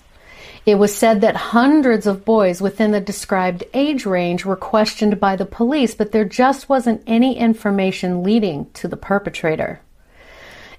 It 0.64 0.78
was 0.78 0.92
said 0.92 1.20
that 1.20 1.36
hundreds 1.36 2.08
of 2.08 2.24
boys 2.24 2.60
within 2.60 2.90
the 2.90 3.00
described 3.00 3.62
age 3.72 4.04
range 4.04 4.44
were 4.44 4.56
questioned 4.56 5.20
by 5.20 5.36
the 5.36 5.46
police, 5.46 5.94
but 5.94 6.10
there 6.10 6.24
just 6.24 6.68
wasn't 6.68 7.04
any 7.06 7.38
information 7.38 8.24
leading 8.24 8.68
to 8.72 8.88
the 8.88 8.96
perpetrator. 8.96 9.80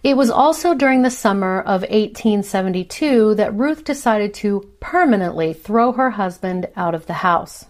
It 0.04 0.18
was 0.18 0.30
also 0.30 0.74
during 0.74 1.04
the 1.04 1.10
summer 1.10 1.60
of 1.62 1.82
1872 1.82 3.36
that 3.36 3.56
Ruth 3.56 3.86
decided 3.86 4.34
to 4.36 4.70
permanently 4.80 5.54
throw 5.54 5.94
her 5.94 6.12
husband 6.12 6.68
out 6.76 6.94
of 6.94 7.06
the 7.06 7.14
house. 7.14 7.66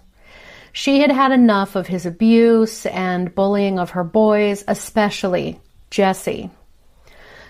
She 0.74 1.00
had 1.00 1.12
had 1.12 1.32
enough 1.32 1.76
of 1.76 1.88
his 1.88 2.06
abuse 2.06 2.86
and 2.88 3.34
bullying 3.34 3.80
of 3.80 3.92
her 3.92 4.04
boys, 4.04 4.64
especially 4.68 5.60
Jesse. 5.90 6.50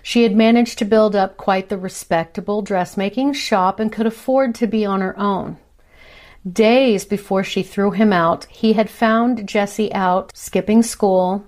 She 0.01 0.23
had 0.23 0.35
managed 0.35 0.77
to 0.79 0.85
build 0.85 1.15
up 1.15 1.37
quite 1.37 1.69
the 1.69 1.77
respectable 1.77 2.61
dressmaking 2.61 3.33
shop 3.33 3.79
and 3.79 3.91
could 3.91 4.05
afford 4.05 4.55
to 4.55 4.67
be 4.67 4.85
on 4.85 5.01
her 5.01 5.17
own. 5.19 5.57
Days 6.49 7.03
before 7.03 7.43
she 7.43 7.61
threw 7.61 7.91
him 7.91 8.13
out, 8.13 8.45
he 8.45 8.73
had 8.73 8.89
found 8.89 9.47
Jesse 9.47 9.91
out 9.93 10.31
skipping 10.35 10.81
school. 10.81 11.45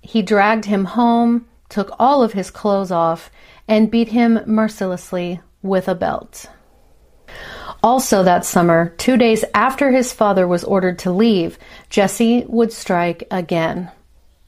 He 0.00 0.22
dragged 0.22 0.64
him 0.64 0.86
home, 0.86 1.46
took 1.68 1.90
all 1.98 2.22
of 2.22 2.32
his 2.32 2.50
clothes 2.50 2.90
off, 2.90 3.30
and 3.66 3.90
beat 3.90 4.08
him 4.08 4.40
mercilessly 4.46 5.40
with 5.62 5.86
a 5.86 5.94
belt. 5.94 6.46
Also, 7.82 8.22
that 8.22 8.44
summer, 8.44 8.94
two 8.96 9.16
days 9.16 9.44
after 9.54 9.90
his 9.90 10.12
father 10.12 10.48
was 10.48 10.64
ordered 10.64 10.98
to 11.00 11.12
leave, 11.12 11.58
Jesse 11.90 12.44
would 12.48 12.72
strike 12.72 13.24
again. 13.30 13.90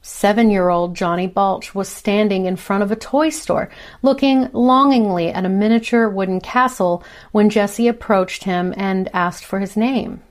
Seven 0.03 0.49
year 0.49 0.69
old 0.69 0.95
Johnny 0.95 1.27
Balch 1.27 1.75
was 1.75 1.87
standing 1.87 2.47
in 2.47 2.55
front 2.55 2.81
of 2.81 2.91
a 2.91 2.95
toy 2.95 3.29
store, 3.29 3.69
looking 4.01 4.49
longingly 4.51 5.29
at 5.29 5.45
a 5.45 5.49
miniature 5.49 6.09
wooden 6.09 6.41
castle 6.41 7.03
when 7.31 7.51
Jesse 7.51 7.87
approached 7.87 8.45
him 8.45 8.73
and 8.75 9.09
asked 9.13 9.45
for 9.45 9.59
his 9.59 9.77
name. 9.77 10.23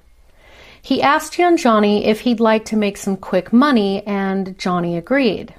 He 0.83 1.01
asked 1.01 1.39
young 1.39 1.57
Johnny 1.57 2.07
if 2.07 2.21
he'd 2.23 2.41
like 2.41 2.65
to 2.65 2.77
make 2.77 2.97
some 2.97 3.17
quick 3.17 3.53
money, 3.53 4.05
and 4.09 4.59
Johnny 4.59 4.97
agreed. 4.97 5.55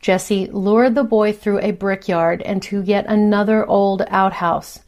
Jesse 0.00 0.50
lured 0.52 0.94
the 0.94 1.04
boy 1.04 1.32
through 1.32 1.60
a 1.60 1.70
brickyard 1.70 2.42
and 2.42 2.60
to 2.64 2.82
yet 2.82 3.06
another 3.06 3.64
old 3.64 4.02
outhouse. 4.08 4.80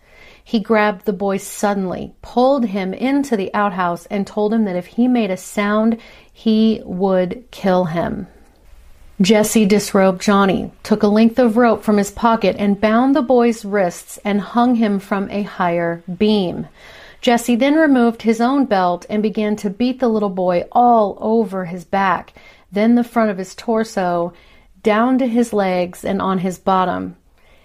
He 0.45 0.61
grabbed 0.61 1.07
the 1.07 1.15
boy 1.15 1.39
suddenly, 1.39 2.15
pulled 2.21 2.67
him 2.67 2.93
into 2.93 3.35
the 3.35 3.55
outhouse, 3.55 4.05
and 4.07 4.27
told 4.27 4.53
him 4.53 4.65
that 4.65 4.77
if 4.77 4.87
he 4.87 5.09
made 5.09 5.31
a 5.31 5.39
sound, 5.39 5.99
he 6.31 6.83
would 6.85 7.45
kill 7.51 7.87
him. 7.87 8.27
Jesse 9.23 9.65
disrobed 9.67 10.21
Johnny, 10.21 10.73
took 10.83 11.05
a 11.05 11.09
length 11.09 11.39
of 11.39 11.57
rope 11.57 11.85
from 11.85 11.97
his 11.97 12.11
pocket, 12.11 12.57
and 12.59 12.81
bound 12.81 13.15
the 13.15 13.23
boy's 13.23 13.65
wrists 13.65 14.19
and 14.25 14.41
hung 14.41 14.75
him 14.75 14.99
from 14.99 15.31
a 15.31 15.43
higher 15.43 16.03
beam. 16.19 16.67
Jesse 17.21 17.55
then 17.55 17.77
removed 17.77 18.23
his 18.23 18.41
own 18.41 18.65
belt 18.65 19.07
and 19.09 19.23
began 19.23 19.55
to 19.57 19.71
beat 19.71 20.01
the 20.01 20.09
little 20.09 20.29
boy 20.29 20.65
all 20.73 21.17
over 21.21 21.67
his 21.67 21.85
back, 21.85 22.35
then 22.73 22.97
the 22.97 23.05
front 23.05 23.31
of 23.31 23.39
his 23.39 23.55
torso, 23.55 24.33
down 24.83 25.19
to 25.19 25.27
his 25.29 25.53
legs 25.53 26.05
and 26.05 26.21
on 26.21 26.39
his 26.39 26.59
bottom. 26.59 27.15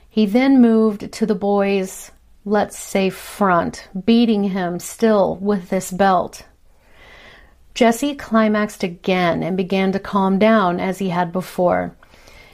He 0.08 0.28
then 0.28 0.62
moved 0.62 1.12
to 1.12 1.26
the 1.26 1.34
boy's, 1.34 2.12
let's 2.46 2.78
say, 2.78 3.10
front, 3.10 3.88
beating 4.06 4.44
him 4.44 4.80
still 4.80 5.38
with 5.38 5.70
this 5.70 5.90
belt. 5.90 6.44
Jesse 7.78 8.16
climaxed 8.16 8.82
again 8.82 9.44
and 9.44 9.56
began 9.56 9.92
to 9.92 10.00
calm 10.00 10.40
down 10.40 10.80
as 10.80 10.98
he 10.98 11.10
had 11.10 11.32
before. 11.32 11.96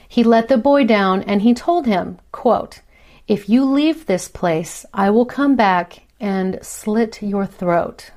He 0.06 0.22
let 0.22 0.48
the 0.48 0.58
boy 0.58 0.84
down 0.84 1.22
and 1.22 1.40
he 1.40 1.54
told 1.54 1.86
him, 1.86 2.18
quote, 2.30 2.82
If 3.26 3.48
you 3.48 3.64
leave 3.64 4.04
this 4.04 4.28
place, 4.28 4.84
I 4.92 5.08
will 5.08 5.24
come 5.24 5.56
back 5.56 6.02
and 6.20 6.58
slit 6.60 7.22
your 7.22 7.46
throat. 7.46 8.10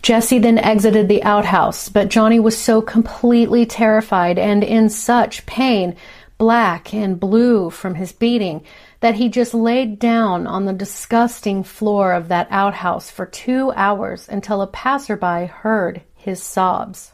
Jesse 0.00 0.38
then 0.38 0.58
exited 0.58 1.08
the 1.08 1.24
outhouse, 1.24 1.88
but 1.88 2.08
Johnny 2.08 2.38
was 2.38 2.56
so 2.56 2.80
completely 2.80 3.66
terrified 3.66 4.38
and 4.38 4.62
in 4.62 4.88
such 4.88 5.46
pain, 5.46 5.96
black 6.38 6.94
and 6.94 7.18
blue 7.18 7.68
from 7.68 7.96
his 7.96 8.12
beating, 8.12 8.62
that 9.00 9.16
he 9.16 9.28
just 9.28 9.54
laid 9.54 9.98
down 9.98 10.46
on 10.46 10.66
the 10.66 10.72
disgusting 10.72 11.64
floor 11.64 12.12
of 12.12 12.28
that 12.28 12.46
outhouse 12.52 13.10
for 13.10 13.26
two 13.26 13.72
hours 13.72 14.28
until 14.28 14.62
a 14.62 14.68
passerby 14.68 15.46
heard 15.46 16.00
his 16.24 16.42
sobs. 16.42 17.12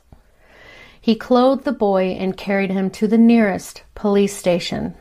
He 1.01 1.15
clothed 1.15 1.65
the 1.65 1.73
boy 1.73 2.17
and 2.19 2.37
carried 2.37 2.71
him 2.71 2.91
to 2.91 3.07
the 3.07 3.19
nearest 3.19 3.83
police 3.95 4.37
station. 4.37 4.95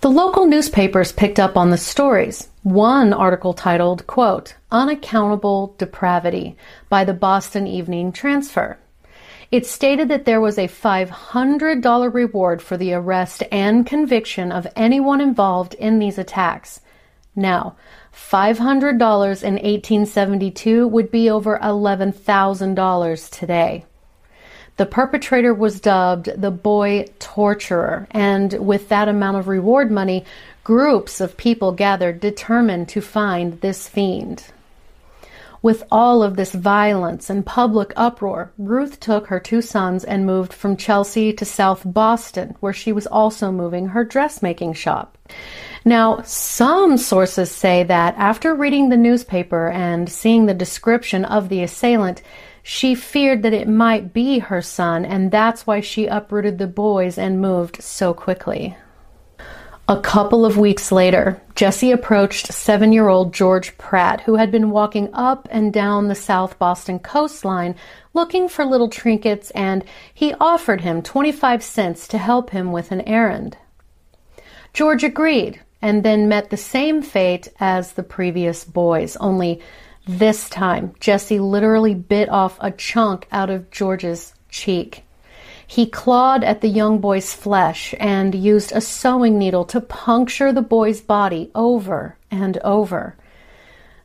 The 0.00 0.10
local 0.10 0.46
newspapers 0.46 1.12
picked 1.12 1.38
up 1.38 1.56
on 1.56 1.70
the 1.70 1.78
stories. 1.78 2.48
One 2.64 3.12
article 3.12 3.54
titled, 3.54 4.06
quote, 4.08 4.56
Unaccountable 4.72 5.76
Depravity 5.78 6.56
by 6.88 7.04
the 7.04 7.14
Boston 7.14 7.66
Evening 7.66 8.10
Transcript. 8.10 8.80
It 9.52 9.66
stated 9.66 10.08
that 10.08 10.24
there 10.24 10.40
was 10.40 10.58
a 10.58 10.66
$500 10.66 12.14
reward 12.14 12.62
for 12.62 12.76
the 12.76 12.94
arrest 12.94 13.42
and 13.52 13.86
conviction 13.86 14.50
of 14.50 14.66
anyone 14.74 15.20
involved 15.20 15.74
in 15.74 15.98
these 15.98 16.18
attacks. 16.18 16.80
Now, 17.36 17.76
$500 18.14 18.92
in 19.42 19.54
1872 19.54 20.86
would 20.88 21.10
be 21.10 21.30
over 21.30 21.58
$11,000 21.58 23.30
today. 23.30 23.84
The 24.76 24.86
perpetrator 24.86 25.52
was 25.52 25.80
dubbed 25.80 26.32
the 26.40 26.50
boy 26.50 27.06
torturer, 27.18 28.06
and 28.10 28.52
with 28.54 28.88
that 28.88 29.08
amount 29.08 29.36
of 29.36 29.48
reward 29.48 29.90
money, 29.90 30.24
groups 30.64 31.20
of 31.20 31.36
people 31.36 31.72
gathered 31.72 32.20
determined 32.20 32.88
to 32.90 33.00
find 33.00 33.60
this 33.60 33.88
fiend. 33.88 34.46
With 35.62 35.84
all 35.92 36.24
of 36.24 36.34
this 36.34 36.52
violence 36.52 37.30
and 37.30 37.46
public 37.46 37.92
uproar, 37.94 38.52
Ruth 38.58 38.98
took 38.98 39.28
her 39.28 39.38
two 39.38 39.62
sons 39.62 40.02
and 40.02 40.26
moved 40.26 40.52
from 40.52 40.76
Chelsea 40.76 41.32
to 41.34 41.44
South 41.44 41.82
Boston, 41.86 42.56
where 42.58 42.72
she 42.72 42.90
was 42.90 43.06
also 43.06 43.52
moving 43.52 43.86
her 43.86 44.04
dressmaking 44.04 44.72
shop. 44.72 45.16
Now, 45.84 46.20
some 46.22 46.98
sources 46.98 47.52
say 47.52 47.84
that 47.84 48.16
after 48.18 48.56
reading 48.56 48.88
the 48.88 48.96
newspaper 48.96 49.68
and 49.68 50.10
seeing 50.10 50.46
the 50.46 50.54
description 50.54 51.24
of 51.24 51.48
the 51.48 51.62
assailant, 51.62 52.22
she 52.64 52.96
feared 52.96 53.42
that 53.42 53.52
it 53.52 53.68
might 53.68 54.12
be 54.12 54.40
her 54.40 54.62
son, 54.62 55.04
and 55.04 55.30
that's 55.30 55.64
why 55.64 55.80
she 55.80 56.06
uprooted 56.06 56.58
the 56.58 56.66
boys 56.66 57.18
and 57.18 57.40
moved 57.40 57.80
so 57.82 58.12
quickly. 58.12 58.76
A 59.88 60.00
couple 60.00 60.46
of 60.46 60.56
weeks 60.56 60.92
later, 60.92 61.42
Jesse 61.56 61.90
approached 61.90 62.52
seven 62.52 62.92
year 62.92 63.08
old 63.08 63.34
George 63.34 63.76
Pratt, 63.78 64.20
who 64.20 64.36
had 64.36 64.52
been 64.52 64.70
walking 64.70 65.12
up 65.12 65.48
and 65.50 65.72
down 65.72 66.06
the 66.06 66.14
South 66.14 66.56
Boston 66.56 67.00
coastline 67.00 67.74
looking 68.14 68.48
for 68.48 68.64
little 68.64 68.88
trinkets, 68.88 69.50
and 69.50 69.84
he 70.14 70.34
offered 70.34 70.82
him 70.82 71.02
25 71.02 71.64
cents 71.64 72.06
to 72.08 72.18
help 72.18 72.50
him 72.50 72.70
with 72.70 72.92
an 72.92 73.00
errand. 73.02 73.56
George 74.72 75.02
agreed 75.02 75.60
and 75.82 76.04
then 76.04 76.28
met 76.28 76.50
the 76.50 76.56
same 76.56 77.02
fate 77.02 77.48
as 77.58 77.92
the 77.92 78.04
previous 78.04 78.64
boys, 78.64 79.16
only 79.16 79.60
this 80.06 80.48
time 80.48 80.94
Jesse 81.00 81.40
literally 81.40 81.94
bit 81.94 82.28
off 82.28 82.56
a 82.60 82.70
chunk 82.70 83.26
out 83.32 83.50
of 83.50 83.68
George's 83.72 84.32
cheek. 84.48 85.04
He 85.72 85.86
clawed 85.86 86.44
at 86.44 86.60
the 86.60 86.68
young 86.68 86.98
boy's 86.98 87.32
flesh 87.32 87.94
and 87.98 88.34
used 88.34 88.72
a 88.72 88.82
sewing 88.82 89.38
needle 89.38 89.64
to 89.64 89.80
puncture 89.80 90.52
the 90.52 90.60
boy's 90.60 91.00
body 91.00 91.50
over 91.54 92.18
and 92.30 92.58
over. 92.58 93.16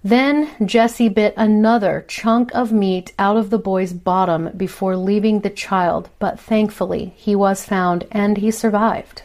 Then 0.02 0.50
Jesse 0.66 1.10
bit 1.10 1.34
another 1.36 2.06
chunk 2.08 2.56
of 2.56 2.72
meat 2.72 3.12
out 3.20 3.36
of 3.36 3.50
the 3.50 3.60
boy's 3.60 3.92
bottom 3.92 4.50
before 4.56 4.96
leaving 4.96 5.42
the 5.42 5.50
child, 5.50 6.08
but 6.20 6.40
thankfully 6.40 7.14
he 7.18 7.36
was 7.36 7.66
found 7.66 8.08
and 8.12 8.38
he 8.38 8.50
survived. 8.50 9.24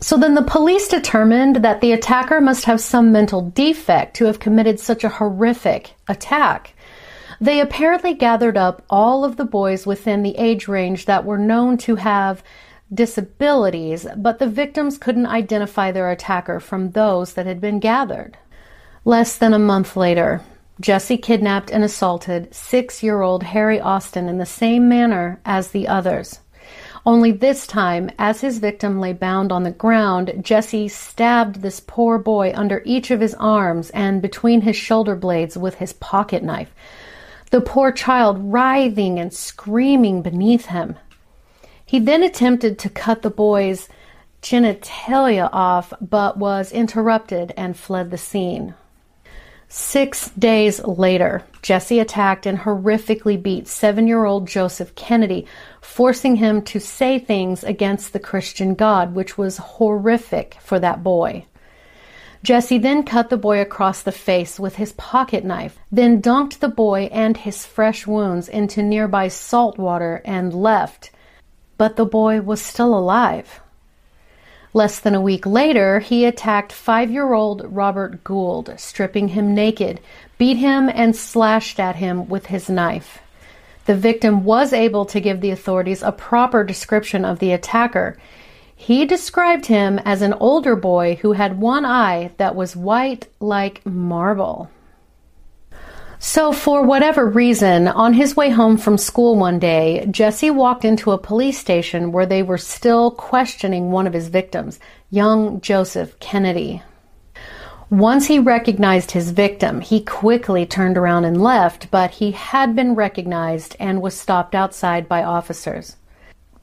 So 0.00 0.16
then 0.16 0.34
the 0.34 0.40
police 0.40 0.88
determined 0.88 1.56
that 1.56 1.82
the 1.82 1.92
attacker 1.92 2.40
must 2.40 2.64
have 2.64 2.80
some 2.80 3.12
mental 3.12 3.42
defect 3.42 4.16
to 4.16 4.24
have 4.24 4.40
committed 4.40 4.80
such 4.80 5.04
a 5.04 5.10
horrific 5.10 5.92
attack. 6.08 6.72
They 7.40 7.60
apparently 7.60 8.14
gathered 8.14 8.56
up 8.56 8.82
all 8.90 9.24
of 9.24 9.36
the 9.36 9.44
boys 9.44 9.86
within 9.86 10.22
the 10.22 10.36
age 10.36 10.66
range 10.66 11.06
that 11.06 11.24
were 11.24 11.38
known 11.38 11.78
to 11.78 11.96
have 11.96 12.42
disabilities, 12.92 14.06
but 14.16 14.38
the 14.38 14.48
victims 14.48 14.98
couldn't 14.98 15.26
identify 15.26 15.92
their 15.92 16.10
attacker 16.10 16.58
from 16.58 16.90
those 16.90 17.34
that 17.34 17.46
had 17.46 17.60
been 17.60 17.78
gathered. 17.78 18.36
Less 19.04 19.38
than 19.38 19.54
a 19.54 19.58
month 19.58 19.96
later, 19.96 20.42
Jesse 20.80 21.16
kidnapped 21.16 21.70
and 21.70 21.84
assaulted 21.84 22.54
six 22.54 23.02
year 23.02 23.22
old 23.22 23.42
Harry 23.42 23.80
Austin 23.80 24.28
in 24.28 24.38
the 24.38 24.46
same 24.46 24.88
manner 24.88 25.40
as 25.44 25.68
the 25.68 25.88
others. 25.88 26.40
Only 27.06 27.32
this 27.32 27.66
time, 27.66 28.10
as 28.18 28.40
his 28.40 28.58
victim 28.58 29.00
lay 29.00 29.12
bound 29.12 29.50
on 29.50 29.62
the 29.62 29.70
ground, 29.70 30.32
Jesse 30.42 30.88
stabbed 30.88 31.62
this 31.62 31.80
poor 31.80 32.18
boy 32.18 32.52
under 32.54 32.82
each 32.84 33.10
of 33.10 33.20
his 33.20 33.34
arms 33.34 33.90
and 33.90 34.20
between 34.20 34.60
his 34.62 34.76
shoulder 34.76 35.16
blades 35.16 35.56
with 35.56 35.76
his 35.76 35.94
pocket 35.94 36.42
knife, 36.42 36.74
the 37.50 37.60
poor 37.60 37.92
child 37.92 38.52
writhing 38.52 39.18
and 39.18 39.32
screaming 39.32 40.22
beneath 40.22 40.66
him. 40.66 40.96
He 41.84 41.98
then 41.98 42.22
attempted 42.22 42.78
to 42.78 42.90
cut 42.90 43.22
the 43.22 43.30
boy's 43.30 43.88
genitalia 44.42 45.48
off, 45.52 45.92
but 46.00 46.36
was 46.36 46.70
interrupted 46.72 47.52
and 47.56 47.76
fled 47.76 48.10
the 48.10 48.18
scene. 48.18 48.74
Six 49.70 50.30
days 50.30 50.82
later, 50.84 51.44
Jesse 51.60 51.98
attacked 51.98 52.46
and 52.46 52.58
horrifically 52.58 53.42
beat 53.42 53.68
seven 53.68 54.06
year 54.06 54.24
old 54.24 54.48
Joseph 54.48 54.94
Kennedy, 54.94 55.46
forcing 55.82 56.36
him 56.36 56.62
to 56.62 56.80
say 56.80 57.18
things 57.18 57.64
against 57.64 58.14
the 58.14 58.18
Christian 58.18 58.74
God, 58.74 59.14
which 59.14 59.36
was 59.36 59.58
horrific 59.58 60.56
for 60.60 60.78
that 60.78 61.02
boy. 61.02 61.44
Jesse 62.48 62.78
then 62.78 63.02
cut 63.02 63.28
the 63.28 63.36
boy 63.36 63.60
across 63.60 64.00
the 64.00 64.10
face 64.10 64.58
with 64.58 64.76
his 64.76 64.94
pocket 64.94 65.44
knife, 65.44 65.78
then 65.92 66.22
dunked 66.22 66.60
the 66.60 66.70
boy 66.70 67.10
and 67.12 67.36
his 67.36 67.66
fresh 67.66 68.06
wounds 68.06 68.48
into 68.48 68.82
nearby 68.82 69.28
salt 69.28 69.76
water 69.76 70.22
and 70.24 70.54
left. 70.54 71.10
But 71.76 71.96
the 71.96 72.06
boy 72.06 72.40
was 72.40 72.62
still 72.62 72.96
alive. 72.96 73.60
Less 74.72 74.98
than 74.98 75.14
a 75.14 75.20
week 75.20 75.44
later, 75.44 75.98
he 75.98 76.24
attacked 76.24 76.72
five 76.72 77.10
year 77.10 77.34
old 77.34 77.66
Robert 77.66 78.24
Gould, 78.24 78.72
stripping 78.78 79.28
him 79.28 79.54
naked, 79.54 80.00
beat 80.38 80.56
him, 80.56 80.88
and 80.88 81.14
slashed 81.14 81.78
at 81.78 81.96
him 81.96 82.30
with 82.30 82.46
his 82.46 82.70
knife. 82.70 83.18
The 83.84 83.94
victim 83.94 84.44
was 84.44 84.72
able 84.72 85.04
to 85.04 85.20
give 85.20 85.42
the 85.42 85.50
authorities 85.50 86.02
a 86.02 86.12
proper 86.12 86.64
description 86.64 87.26
of 87.26 87.40
the 87.40 87.52
attacker. 87.52 88.16
He 88.80 89.04
described 89.04 89.66
him 89.66 89.98
as 90.04 90.22
an 90.22 90.34
older 90.34 90.76
boy 90.76 91.18
who 91.20 91.32
had 91.32 91.60
one 91.60 91.84
eye 91.84 92.30
that 92.36 92.54
was 92.54 92.76
white 92.76 93.26
like 93.40 93.84
marble. 93.84 94.70
So, 96.20 96.52
for 96.52 96.84
whatever 96.84 97.26
reason, 97.26 97.88
on 97.88 98.14
his 98.14 98.36
way 98.36 98.50
home 98.50 98.78
from 98.78 98.96
school 98.96 99.34
one 99.34 99.58
day, 99.58 100.06
Jesse 100.08 100.50
walked 100.50 100.84
into 100.84 101.10
a 101.10 101.18
police 101.18 101.58
station 101.58 102.12
where 102.12 102.24
they 102.24 102.42
were 102.42 102.56
still 102.56 103.10
questioning 103.10 103.90
one 103.90 104.06
of 104.06 104.12
his 104.12 104.28
victims, 104.28 104.78
young 105.10 105.60
Joseph 105.60 106.18
Kennedy. 106.20 106.80
Once 107.90 108.28
he 108.28 108.38
recognized 108.38 109.10
his 109.10 109.32
victim, 109.32 109.80
he 109.80 110.00
quickly 110.00 110.64
turned 110.64 110.96
around 110.96 111.24
and 111.24 111.42
left, 111.42 111.90
but 111.90 112.12
he 112.12 112.30
had 112.30 112.76
been 112.76 112.94
recognized 112.94 113.74
and 113.80 114.00
was 114.00 114.18
stopped 114.18 114.54
outside 114.54 115.08
by 115.08 115.24
officers. 115.24 115.96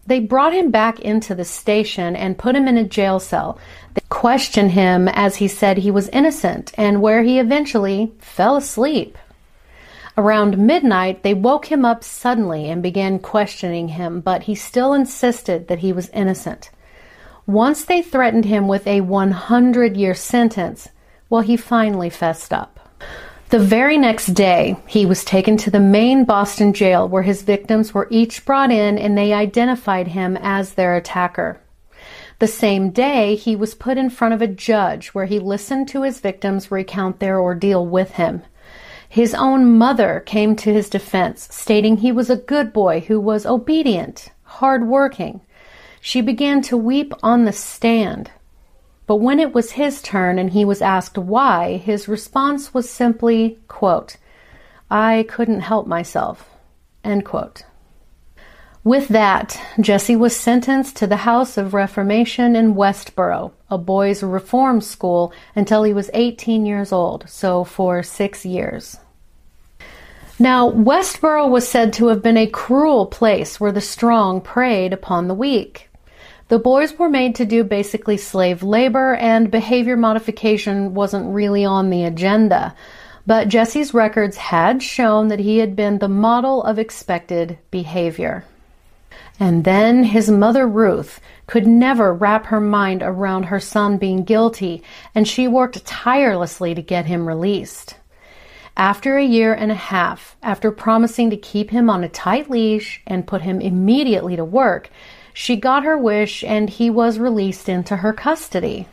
They 0.08 0.20
brought 0.20 0.54
him 0.54 0.70
back 0.70 1.00
into 1.00 1.34
the 1.34 1.46
station 1.46 2.16
and 2.16 2.38
put 2.38 2.56
him 2.56 2.68
in 2.68 2.78
a 2.78 2.84
jail 2.84 3.20
cell. 3.20 3.58
They 3.96 4.04
questioned 4.10 4.72
him 4.72 5.08
as 5.08 5.38
he 5.38 5.48
said 5.48 5.78
he 5.78 5.90
was 5.90 6.10
innocent 6.10 6.72
and 6.78 7.02
where 7.02 7.24
he 7.24 7.40
eventually 7.40 8.14
fell 8.20 8.56
asleep. 8.56 9.18
Around 10.18 10.58
midnight, 10.58 11.24
they 11.24 11.34
woke 11.34 11.66
him 11.66 11.84
up 11.84 12.04
suddenly 12.04 12.70
and 12.70 12.82
began 12.82 13.20
questioning 13.20 13.90
him, 13.90 14.22
but 14.22 14.44
he 14.44 14.56
still 14.56 14.94
insisted 14.94 15.68
that 15.68 15.80
he 15.80 15.92
was 15.92 16.10
innocent. 16.10 16.70
Once 17.48 17.84
they 17.84 18.02
threatened 18.02 18.46
him 18.46 18.68
with 18.68 18.88
a 18.88 19.02
100 19.02 19.98
year 19.98 20.14
sentence, 20.14 20.90
well, 21.30 21.42
he 21.42 21.58
finally 21.58 22.10
fessed 22.10 22.54
up. 22.54 22.75
The 23.50 23.60
very 23.60 23.98
next 24.00 24.34
day, 24.34 24.76
he 24.88 25.06
was 25.06 25.24
taken 25.24 25.56
to 25.58 25.70
the 25.70 25.80
main 25.80 26.26
Boston 26.26 26.74
jail 26.74 27.08
where 27.08 27.22
his 27.22 27.44
victims 27.44 27.94
were 27.94 28.08
each 28.10 28.44
brought 28.44 28.72
in 28.72 28.98
and 28.98 29.16
they 29.16 29.34
identified 29.34 30.08
him 30.08 30.36
as 30.42 30.74
their 30.74 30.96
attacker. 30.96 31.62
The 32.40 32.48
same 32.48 32.90
day, 32.90 33.36
he 33.36 33.56
was 33.56 33.76
put 33.76 34.00
in 34.00 34.10
front 34.10 34.34
of 34.34 34.42
a 34.42 34.48
judge 34.48 35.10
where 35.10 35.28
he 35.28 35.38
listened 35.38 35.88
to 35.90 36.02
his 36.02 36.20
victims 36.20 36.72
recount 36.72 37.20
their 37.20 37.40
ordeal 37.40 37.86
with 37.86 38.14
him. 38.14 38.42
His 39.08 39.36
own 39.36 39.78
mother 39.78 40.24
came 40.26 40.56
to 40.58 40.74
his 40.74 40.90
defense, 40.90 41.48
stating 41.52 41.98
he 41.98 42.12
was 42.12 42.32
a 42.32 42.36
good 42.36 42.74
boy 42.74 43.02
who 43.02 43.20
was 43.20 43.46
obedient, 43.46 44.32
hard 44.44 44.88
working. 44.88 45.40
She 46.02 46.20
began 46.20 46.64
to 46.64 46.76
weep 46.76 47.14
on 47.22 47.46
the 47.46 47.54
stand. 47.54 48.32
But 49.08 49.18
when 49.18 49.40
it 49.40 49.54
was 49.54 49.72
his 49.72 50.02
turn 50.02 50.40
and 50.40 50.52
he 50.52 50.66
was 50.66 50.82
asked 50.82 51.18
why, 51.18 51.78
his 51.78 52.08
response 52.08 52.74
was 52.74 52.90
simply, 52.90 53.60
quote, 53.68 54.18
I 54.90 55.26
couldn't 55.30 55.62
help 55.62 55.88
myself. 55.88 56.50
End 57.04 57.26
quote. 57.26 57.64
With 58.84 59.08
that, 59.08 59.60
Jesse 59.80 60.16
was 60.16 60.36
sentenced 60.36 60.96
to 60.98 61.08
the 61.08 61.18
House 61.18 61.58
of 61.58 61.74
Reformation 61.74 62.56
in 62.56 62.76
Westboro, 62.76 63.52
a 63.70 63.80
boys' 63.80 64.22
reform 64.22 64.80
school, 64.80 65.34
until 65.56 65.82
he 65.82 65.92
was 65.92 66.12
18 66.14 66.68
years 66.68 66.92
old, 66.92 67.28
so 67.28 67.64
for 67.64 68.04
six 68.04 68.46
years. 68.46 68.98
Now, 70.38 70.70
Westboro 70.70 71.50
was 71.50 71.68
said 71.68 71.94
to 71.94 72.08
have 72.08 72.22
been 72.22 72.38
a 72.38 72.46
cruel 72.46 73.08
place 73.08 73.60
where 73.60 73.72
the 73.72 73.82
strong 73.82 74.40
preyed 74.40 74.94
upon 74.94 75.28
the 75.28 75.34
weak. 75.34 75.90
The 76.48 76.60
boys 76.60 77.00
were 77.00 77.10
made 77.10 77.34
to 77.36 77.46
do 77.46 77.64
basically 77.64 78.18
slave 78.18 78.62
labor, 78.62 79.16
and 79.16 79.50
behavior 79.50 79.98
modification 79.98 80.94
wasn't 80.94 81.34
really 81.34 81.66
on 81.66 81.90
the 81.90 82.04
agenda. 82.04 82.76
But 83.26 83.48
Jesse's 83.48 83.96
records 83.96 84.38
had 84.38 84.84
shown 84.84 85.30
that 85.30 85.40
he 85.40 85.58
had 85.58 85.76
been 85.76 85.98
the 85.98 86.08
model 86.08 86.62
of 86.62 86.78
expected 86.78 87.58
behavior. 87.72 88.46
And 89.40 89.64
then 89.64 90.04
his 90.04 90.30
mother, 90.30 90.68
Ruth, 90.68 91.20
could 91.48 91.66
never 91.66 92.14
wrap 92.14 92.46
her 92.46 92.62
mind 92.62 93.02
around 93.02 93.44
her 93.44 93.60
son 93.60 93.98
being 93.98 94.24
guilty, 94.24 94.84
and 95.16 95.28
she 95.28 95.48
worked 95.48 95.84
tirelessly 95.84 96.76
to 96.76 96.82
get 96.82 97.08
him 97.08 97.28
released. 97.28 97.96
After 98.78 99.18
a 99.18 99.26
year 99.26 99.54
and 99.54 99.72
a 99.72 99.76
half, 99.76 100.36
after 100.44 100.70
promising 100.70 101.32
to 101.32 101.38
keep 101.38 101.72
him 101.72 101.90
on 101.90 102.04
a 102.04 102.10
tight 102.10 102.52
leash 102.52 103.02
and 103.08 103.26
put 103.26 103.42
him 103.42 103.62
immediately 103.62 104.36
to 104.36 104.46
work, 104.46 104.92
she 105.36 105.58
got 105.58 105.84
her 105.84 105.98
wish 105.98 106.46
and 106.46 106.70
he 106.70 106.90
was 106.90 107.20
released 107.20 107.68
into 107.68 107.98
her 107.98 108.14
custody. 108.14 108.88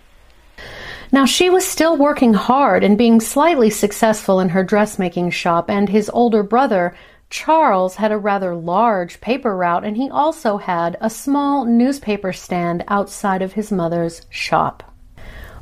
Now, 1.13 1.25
she 1.25 1.49
was 1.49 1.65
still 1.65 1.97
working 1.97 2.35
hard 2.35 2.83
and 2.83 2.99
being 2.99 3.21
slightly 3.21 3.71
successful 3.71 4.41
in 4.41 4.49
her 4.49 4.65
dressmaking 4.65 5.31
shop, 5.31 5.71
and 5.71 5.89
his 5.89 6.11
older 6.13 6.43
brother, 6.43 6.97
Charles, 7.31 7.95
had 7.95 8.11
a 8.11 8.19
rather 8.19 8.57
large 8.57 9.21
paper 9.21 9.57
route, 9.57 9.85
and 9.85 9.97
he 9.97 10.11
also 10.11 10.57
had 10.57 10.97
a 11.01 11.09
small 11.09 11.65
newspaper 11.65 12.33
stand 12.33 12.83
outside 12.89 13.41
of 13.41 13.53
his 13.53 13.71
mother's 13.71 14.23
shop. 14.29 14.83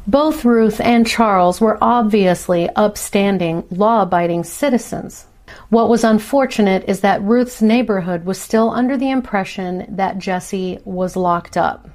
Both 0.06 0.46
Ruth 0.46 0.80
and 0.80 1.06
Charles 1.06 1.60
were 1.60 1.76
obviously 1.82 2.70
upstanding, 2.70 3.64
law 3.70 4.02
abiding 4.02 4.44
citizens. 4.44 5.26
What 5.70 5.88
was 5.88 6.02
unfortunate 6.02 6.84
is 6.88 7.00
that 7.02 7.22
Ruth's 7.22 7.62
neighborhood 7.62 8.24
was 8.24 8.40
still 8.40 8.70
under 8.70 8.96
the 8.96 9.10
impression 9.10 9.86
that 9.88 10.18
Jesse 10.18 10.80
was 10.84 11.14
locked 11.14 11.56
up. 11.56 11.88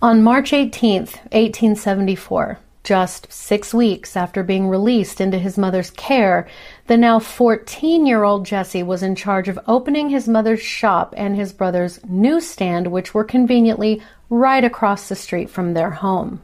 On 0.00 0.22
March 0.22 0.52
18, 0.52 1.00
1874, 1.00 2.60
just 2.84 3.30
six 3.32 3.74
weeks 3.74 4.16
after 4.16 4.44
being 4.44 4.68
released 4.68 5.20
into 5.20 5.36
his 5.36 5.58
mother's 5.58 5.90
care, 5.90 6.46
the 6.86 6.96
now 6.96 7.18
14 7.18 8.06
year 8.06 8.22
old 8.22 8.46
Jesse 8.46 8.84
was 8.84 9.02
in 9.02 9.16
charge 9.16 9.48
of 9.48 9.58
opening 9.66 10.08
his 10.08 10.28
mother's 10.28 10.62
shop 10.62 11.12
and 11.16 11.34
his 11.34 11.52
brother's 11.52 11.98
newsstand, 12.08 12.86
which 12.86 13.12
were 13.12 13.24
conveniently 13.24 14.00
right 14.28 14.62
across 14.62 15.08
the 15.08 15.16
street 15.16 15.50
from 15.50 15.74
their 15.74 15.90
home. 15.90 16.40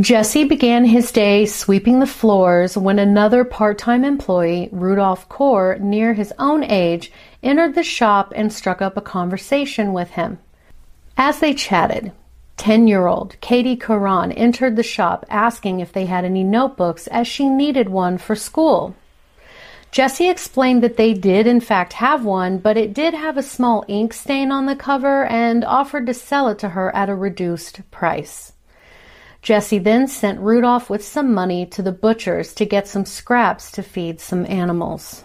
Jesse 0.00 0.42
began 0.42 0.86
his 0.86 1.12
day 1.12 1.46
sweeping 1.46 2.00
the 2.00 2.06
floors 2.06 2.76
when 2.76 2.98
another 2.98 3.44
part 3.44 3.78
time 3.78 4.04
employee, 4.04 4.68
Rudolph 4.72 5.28
Kohr, 5.28 5.78
near 5.78 6.14
his 6.14 6.32
own 6.36 6.64
age, 6.64 7.12
entered 7.44 7.76
the 7.76 7.84
shop 7.84 8.32
and 8.34 8.52
struck 8.52 8.82
up 8.82 8.96
a 8.96 9.00
conversation 9.00 9.92
with 9.92 10.10
him. 10.10 10.40
As 11.16 11.38
they 11.38 11.54
chatted, 11.54 12.10
10 12.56 12.88
year 12.88 13.06
old 13.06 13.40
Katie 13.40 13.76
Curran 13.76 14.32
entered 14.32 14.74
the 14.74 14.82
shop 14.82 15.24
asking 15.30 15.78
if 15.78 15.92
they 15.92 16.06
had 16.06 16.24
any 16.24 16.42
notebooks 16.42 17.06
as 17.06 17.28
she 17.28 17.48
needed 17.48 17.88
one 17.88 18.18
for 18.18 18.34
school. 18.34 18.96
Jesse 19.92 20.28
explained 20.28 20.82
that 20.82 20.96
they 20.96 21.14
did 21.14 21.46
in 21.46 21.60
fact 21.60 21.92
have 21.92 22.24
one, 22.24 22.58
but 22.58 22.76
it 22.76 22.94
did 22.94 23.14
have 23.14 23.36
a 23.36 23.44
small 23.44 23.84
ink 23.86 24.12
stain 24.12 24.50
on 24.50 24.66
the 24.66 24.74
cover 24.74 25.24
and 25.26 25.64
offered 25.64 26.04
to 26.06 26.14
sell 26.14 26.48
it 26.48 26.58
to 26.58 26.70
her 26.70 26.92
at 26.96 27.08
a 27.08 27.14
reduced 27.14 27.88
price. 27.92 28.53
Jesse 29.44 29.78
then 29.78 30.08
sent 30.08 30.40
Rudolph 30.40 30.88
with 30.88 31.04
some 31.04 31.34
money 31.34 31.66
to 31.66 31.82
the 31.82 31.92
butcher's 31.92 32.54
to 32.54 32.64
get 32.64 32.88
some 32.88 33.04
scraps 33.04 33.70
to 33.72 33.82
feed 33.82 34.18
some 34.18 34.46
animals. 34.46 35.22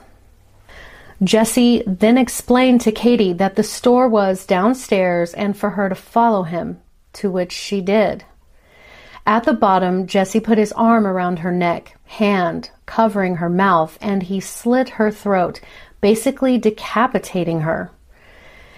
Jesse 1.24 1.84
then 1.88 2.18
explained 2.18 2.82
to 2.82 2.92
Katie 2.92 3.32
that 3.32 3.56
the 3.56 3.64
store 3.64 4.10
was 4.10 4.46
downstairs 4.46 5.34
and 5.34 5.56
for 5.56 5.70
her 5.70 5.88
to 5.88 5.96
follow 5.96 6.44
him 6.44 6.82
to 7.14 7.32
which 7.32 7.54
she 7.54 7.80
did. 7.80 8.26
At 9.26 9.46
the 9.46 9.54
bottom, 9.54 10.06
Jesse 10.06 10.42
put 10.42 10.58
his 10.58 10.74
arm 10.74 11.08
around 11.08 11.40
her 11.40 11.52
neck, 11.54 11.98
hand 12.04 12.72
covering 12.86 13.38
her 13.38 13.50
mouth, 13.50 13.98
and 14.02 14.24
he 14.24 14.42
slit 14.42 14.90
her 14.90 15.12
throat, 15.12 15.62
basically 16.02 16.58
decapitating 16.58 17.62
her. 17.62 17.90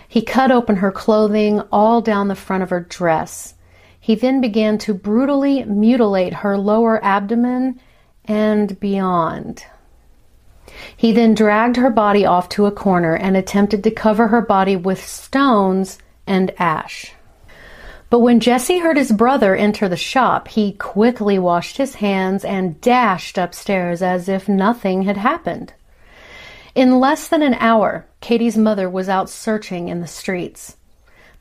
He 0.08 0.22
cut 0.22 0.52
open 0.52 0.76
her 0.76 0.92
clothing 0.92 1.62
all 1.72 2.00
down 2.00 2.28
the 2.28 2.36
front 2.36 2.62
of 2.62 2.70
her 2.70 2.82
dress. 2.82 3.56
He 4.02 4.16
then 4.16 4.42
began 4.42 4.80
to 4.80 4.96
brutally 4.96 5.64
mutilate 5.64 6.34
her 6.34 6.58
lower 6.58 7.02
abdomen 7.06 7.80
and 8.26 8.78
beyond. 8.80 9.64
He 10.98 11.12
then 11.12 11.36
dragged 11.36 11.78
her 11.78 11.92
body 11.92 12.26
off 12.26 12.50
to 12.50 12.66
a 12.66 12.72
corner 12.72 13.16
and 13.16 13.38
attempted 13.38 13.84
to 13.84 13.92
cover 13.92 14.30
her 14.30 14.42
body 14.42 14.76
with 14.76 15.06
stones 15.06 16.00
and 16.26 16.52
ash. 16.58 17.14
But 18.10 18.20
when 18.20 18.40
Jesse 18.40 18.80
heard 18.80 18.98
his 18.98 19.12
brother 19.12 19.56
enter 19.56 19.88
the 19.88 19.96
shop, 19.96 20.48
he 20.48 20.74
quickly 20.74 21.38
washed 21.38 21.78
his 21.78 21.96
hands 21.96 22.44
and 22.44 22.82
dashed 22.82 23.38
upstairs 23.38 24.02
as 24.02 24.28
if 24.28 24.50
nothing 24.50 25.04
had 25.04 25.18
happened. 25.18 25.74
In 26.74 27.00
less 27.00 27.28
than 27.28 27.44
an 27.44 27.54
hour, 27.56 28.08
Katie's 28.20 28.58
mother 28.58 28.90
was 28.90 29.08
out 29.08 29.30
searching 29.30 29.90
in 29.90 30.02
the 30.02 30.08
streets. 30.08 30.76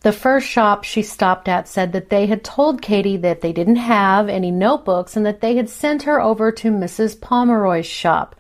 The 0.01 0.13
first 0.13 0.47
shop 0.47 0.85
she 0.85 1.03
stopped 1.03 1.47
at 1.47 1.69
said 1.69 1.93
that 1.93 2.09
they 2.09 2.27
had 2.27 2.43
told 2.43 2.81
Katie 2.81 3.19
that 3.19 3.43
they 3.43 3.53
didn't 3.53 3.77
have 3.77 4.29
any 4.29 4.51
notebooks 4.51 5.15
and 5.15 5.27
that 5.27 5.43
they 5.43 5.57
had 5.57 5.69
sent 5.69 6.05
her 6.05 6.21
over 6.21 6.51
to 6.53 6.71
Mrs. 6.71 7.21
Pomeroy's 7.21 7.87
shop. 7.87 8.35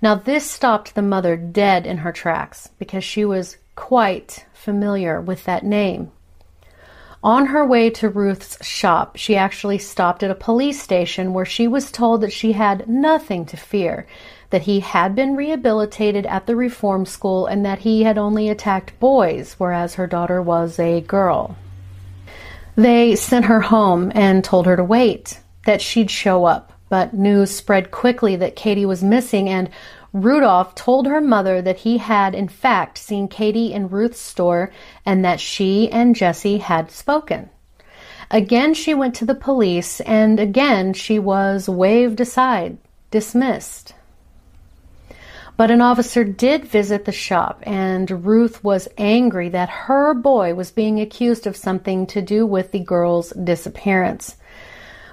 Now, 0.00 0.14
this 0.14 0.48
stopped 0.48 0.94
the 0.94 1.02
mother 1.02 1.36
dead 1.36 1.86
in 1.86 1.98
her 1.98 2.12
tracks 2.12 2.68
because 2.78 3.02
she 3.02 3.24
was 3.24 3.56
quite 3.74 4.46
familiar 4.52 5.20
with 5.20 5.44
that 5.44 5.64
name. 5.64 6.12
On 7.24 7.46
her 7.46 7.66
way 7.66 7.90
to 7.90 8.08
Ruth's 8.08 8.64
shop, 8.64 9.16
she 9.16 9.34
actually 9.34 9.78
stopped 9.78 10.22
at 10.22 10.30
a 10.30 10.36
police 10.36 10.80
station 10.80 11.32
where 11.32 11.44
she 11.44 11.66
was 11.66 11.90
told 11.90 12.20
that 12.20 12.32
she 12.32 12.52
had 12.52 12.88
nothing 12.88 13.44
to 13.46 13.56
fear, 13.56 14.06
that 14.50 14.62
he 14.62 14.80
had 14.80 15.14
been 15.14 15.36
rehabilitated 15.36 16.26
at 16.26 16.46
the 16.46 16.56
reform 16.56 17.06
school, 17.06 17.46
and 17.46 17.64
that 17.64 17.80
he 17.80 18.02
had 18.04 18.18
only 18.18 18.48
attacked 18.48 18.98
boys, 19.00 19.54
whereas 19.58 19.94
her 19.94 20.06
daughter 20.06 20.40
was 20.40 20.78
a 20.78 21.00
girl. 21.00 21.56
They 22.76 23.16
sent 23.16 23.46
her 23.46 23.60
home 23.60 24.12
and 24.14 24.44
told 24.44 24.66
her 24.66 24.76
to 24.76 24.84
wait, 24.84 25.40
that 25.64 25.80
she'd 25.80 26.10
show 26.10 26.44
up. 26.44 26.72
But 26.88 27.14
news 27.14 27.50
spread 27.50 27.90
quickly 27.90 28.36
that 28.36 28.54
Katie 28.54 28.86
was 28.86 29.02
missing, 29.02 29.48
and 29.48 29.70
Rudolph 30.12 30.74
told 30.74 31.06
her 31.06 31.20
mother 31.20 31.60
that 31.60 31.78
he 31.78 31.98
had, 31.98 32.34
in 32.34 32.48
fact, 32.48 32.96
seen 32.96 33.28
Katie 33.28 33.72
in 33.72 33.88
Ruth's 33.88 34.20
store 34.20 34.70
and 35.04 35.24
that 35.24 35.40
she 35.40 35.90
and 35.90 36.14
Jesse 36.14 36.58
had 36.58 36.90
spoken. 36.90 37.50
Again, 38.30 38.72
she 38.72 38.94
went 38.94 39.14
to 39.16 39.24
the 39.24 39.34
police, 39.34 40.00
and 40.00 40.40
again 40.40 40.92
she 40.92 41.18
was 41.18 41.68
waved 41.68 42.20
aside, 42.20 42.78
dismissed. 43.10 43.94
But 45.56 45.70
an 45.70 45.80
officer 45.80 46.22
did 46.22 46.66
visit 46.66 47.06
the 47.06 47.12
shop, 47.12 47.60
and 47.62 48.26
Ruth 48.26 48.62
was 48.62 48.88
angry 48.98 49.48
that 49.48 49.70
her 49.70 50.12
boy 50.12 50.54
was 50.54 50.70
being 50.70 51.00
accused 51.00 51.46
of 51.46 51.56
something 51.56 52.06
to 52.08 52.20
do 52.20 52.44
with 52.44 52.72
the 52.72 52.80
girl's 52.80 53.30
disappearance. 53.30 54.36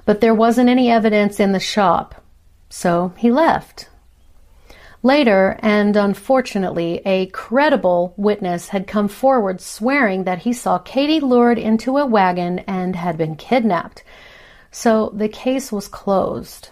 But 0.05 0.19
there 0.19 0.35
wasn't 0.35 0.69
any 0.69 0.91
evidence 0.91 1.39
in 1.39 1.53
the 1.53 1.61
shop, 1.61 2.21
so 2.69 3.13
he 3.17 3.31
left. 3.31 3.87
Later, 5.01 5.57
and 5.59 5.95
unfortunately, 5.95 7.01
a 7.05 7.27
credible 7.27 8.13
witness 8.17 8.69
had 8.69 8.87
come 8.87 9.07
forward 9.07 9.61
swearing 9.61 10.25
that 10.25 10.39
he 10.39 10.53
saw 10.53 10.77
Katie 10.77 11.19
lured 11.19 11.59
into 11.59 11.97
a 11.97 12.05
wagon 12.05 12.59
and 12.59 12.95
had 12.95 13.17
been 13.17 13.35
kidnapped. 13.35 14.03
So 14.71 15.11
the 15.13 15.29
case 15.29 15.71
was 15.71 15.87
closed. 15.87 16.69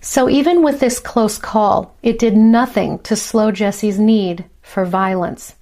So 0.00 0.28
even 0.28 0.62
with 0.62 0.80
this 0.80 0.98
close 0.98 1.36
call, 1.36 1.94
it 2.02 2.18
did 2.18 2.36
nothing 2.36 3.00
to 3.00 3.14
slow 3.14 3.50
Jesse's 3.50 3.98
need 3.98 4.46
for 4.62 4.84
violence. 4.84 5.54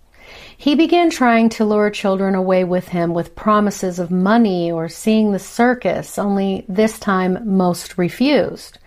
He 0.57 0.75
began 0.75 1.11
trying 1.11 1.49
to 1.51 1.65
lure 1.65 1.91
children 1.91 2.35
away 2.35 2.65
with 2.65 2.89
him 2.89 3.15
with 3.15 3.37
promises 3.37 3.99
of 3.99 4.11
money 4.11 4.71
or 4.71 4.89
seeing 4.89 5.33
the 5.33 5.39
circus, 5.39 6.19
only 6.19 6.65
this 6.69 6.99
time 6.99 7.57
most 7.57 7.99
refused. 7.99 8.79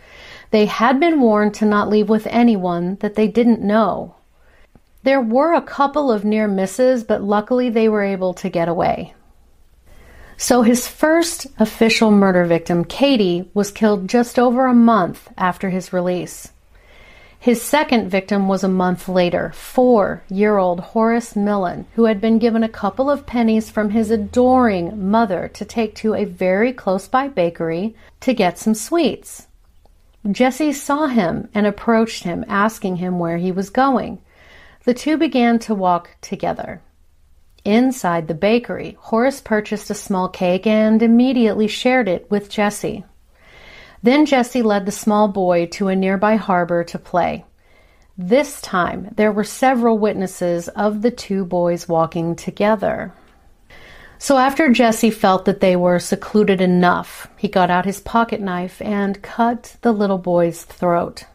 They 0.52 0.66
had 0.66 1.00
been 1.00 1.22
warned 1.22 1.54
to 1.56 1.66
not 1.66 1.90
leave 1.90 2.10
with 2.10 2.28
anyone 2.28 2.98
that 3.00 3.16
they 3.16 3.28
didn't 3.28 3.62
know. 3.62 4.16
There 5.04 5.22
were 5.22 5.54
a 5.54 5.62
couple 5.62 6.12
of 6.12 6.26
near 6.26 6.48
misses, 6.48 7.04
but 7.04 7.24
luckily 7.24 7.70
they 7.70 7.90
were 7.90 8.04
able 8.04 8.34
to 8.36 8.50
get 8.50 8.68
away. 8.68 9.16
So 10.42 10.64
his 10.64 10.88
first 10.88 11.46
official 11.60 12.10
murder 12.10 12.46
victim, 12.46 12.84
Katie, 12.84 13.48
was 13.54 13.70
killed 13.70 14.08
just 14.08 14.40
over 14.40 14.66
a 14.66 14.74
month 14.74 15.30
after 15.38 15.70
his 15.70 15.94
release. 15.94 16.52
His 17.40 17.62
second 17.62 18.10
victim 18.10 18.48
was 18.48 18.64
a 18.64 18.68
month 18.68 19.08
later, 19.08 19.52
four 19.54 20.24
year 20.30 20.58
old 20.58 20.80
Horace 20.80 21.36
Millen, 21.36 21.86
who 21.94 22.06
had 22.06 22.20
been 22.20 22.40
given 22.40 22.64
a 22.64 22.68
couple 22.68 23.08
of 23.08 23.28
pennies 23.28 23.70
from 23.70 23.92
his 23.92 24.10
adoring 24.10 25.12
mother 25.12 25.48
to 25.50 25.64
take 25.64 25.94
to 25.98 26.16
a 26.16 26.26
very 26.26 26.74
close 26.74 27.08
by 27.08 27.28
bakery 27.28 27.96
to 28.22 28.34
get 28.34 28.58
some 28.58 28.74
sweets. 28.74 29.46
Jesse 30.32 30.74
saw 30.74 31.06
him 31.06 31.50
and 31.54 31.68
approached 31.68 32.24
him, 32.24 32.44
asking 32.48 32.96
him 32.96 33.20
where 33.20 33.38
he 33.38 33.52
was 33.52 33.70
going. 33.70 34.18
The 34.86 34.96
two 34.96 35.18
began 35.18 35.60
to 35.60 35.76
walk 35.76 36.10
together. 36.20 36.82
Inside 37.63 38.28
the 38.28 38.34
bakery, 38.34 38.97
Horace 39.00 39.39
purchased 39.39 39.89
a 39.91 39.95
small 39.95 40.28
cake 40.28 40.65
and 40.65 41.02
immediately 41.04 41.67
shared 41.67 42.08
it 42.08 42.30
with 42.32 42.50
Jesse. 42.50 43.06
Then 44.02 44.26
Jesse 44.26 44.63
led 44.63 44.88
the 44.88 44.91
small 44.91 45.28
boy 45.28 45.67
to 45.74 45.88
a 45.88 45.95
nearby 45.95 46.38
harbor 46.38 46.84
to 46.86 46.97
play. 46.97 47.45
This 48.17 48.62
time, 48.62 49.13
there 49.15 49.32
were 49.32 49.43
several 49.43 50.00
witnesses 50.00 50.67
of 50.69 51.02
the 51.02 51.12
two 51.12 51.45
boys 51.45 51.88
walking 51.88 52.36
together. 52.36 53.13
So 54.17 54.38
after 54.38 54.69
Jesse 54.71 55.12
felt 55.12 55.45
that 55.45 55.62
they 55.62 55.76
were 55.76 56.00
secluded 56.00 56.62
enough, 56.62 57.28
he 57.38 57.47
got 57.47 57.69
out 57.69 57.86
his 57.86 58.00
pocket 58.00 58.41
knife 58.41 58.82
and 58.82 59.21
cut 59.21 59.78
the 59.82 59.91
little 59.91 60.19
boy's 60.19 60.63
throat. 60.63 61.26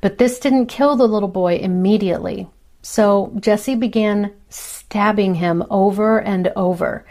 But 0.00 0.18
this 0.18 0.38
didn't 0.38 0.66
kill 0.66 0.96
the 0.96 1.08
little 1.08 1.28
boy 1.28 1.56
immediately. 1.56 2.48
So 2.84 3.32
Jesse 3.40 3.76
began 3.76 4.30
stabbing 4.50 5.36
him 5.36 5.64
over 5.70 6.20
and 6.20 6.52
over. 6.54 7.06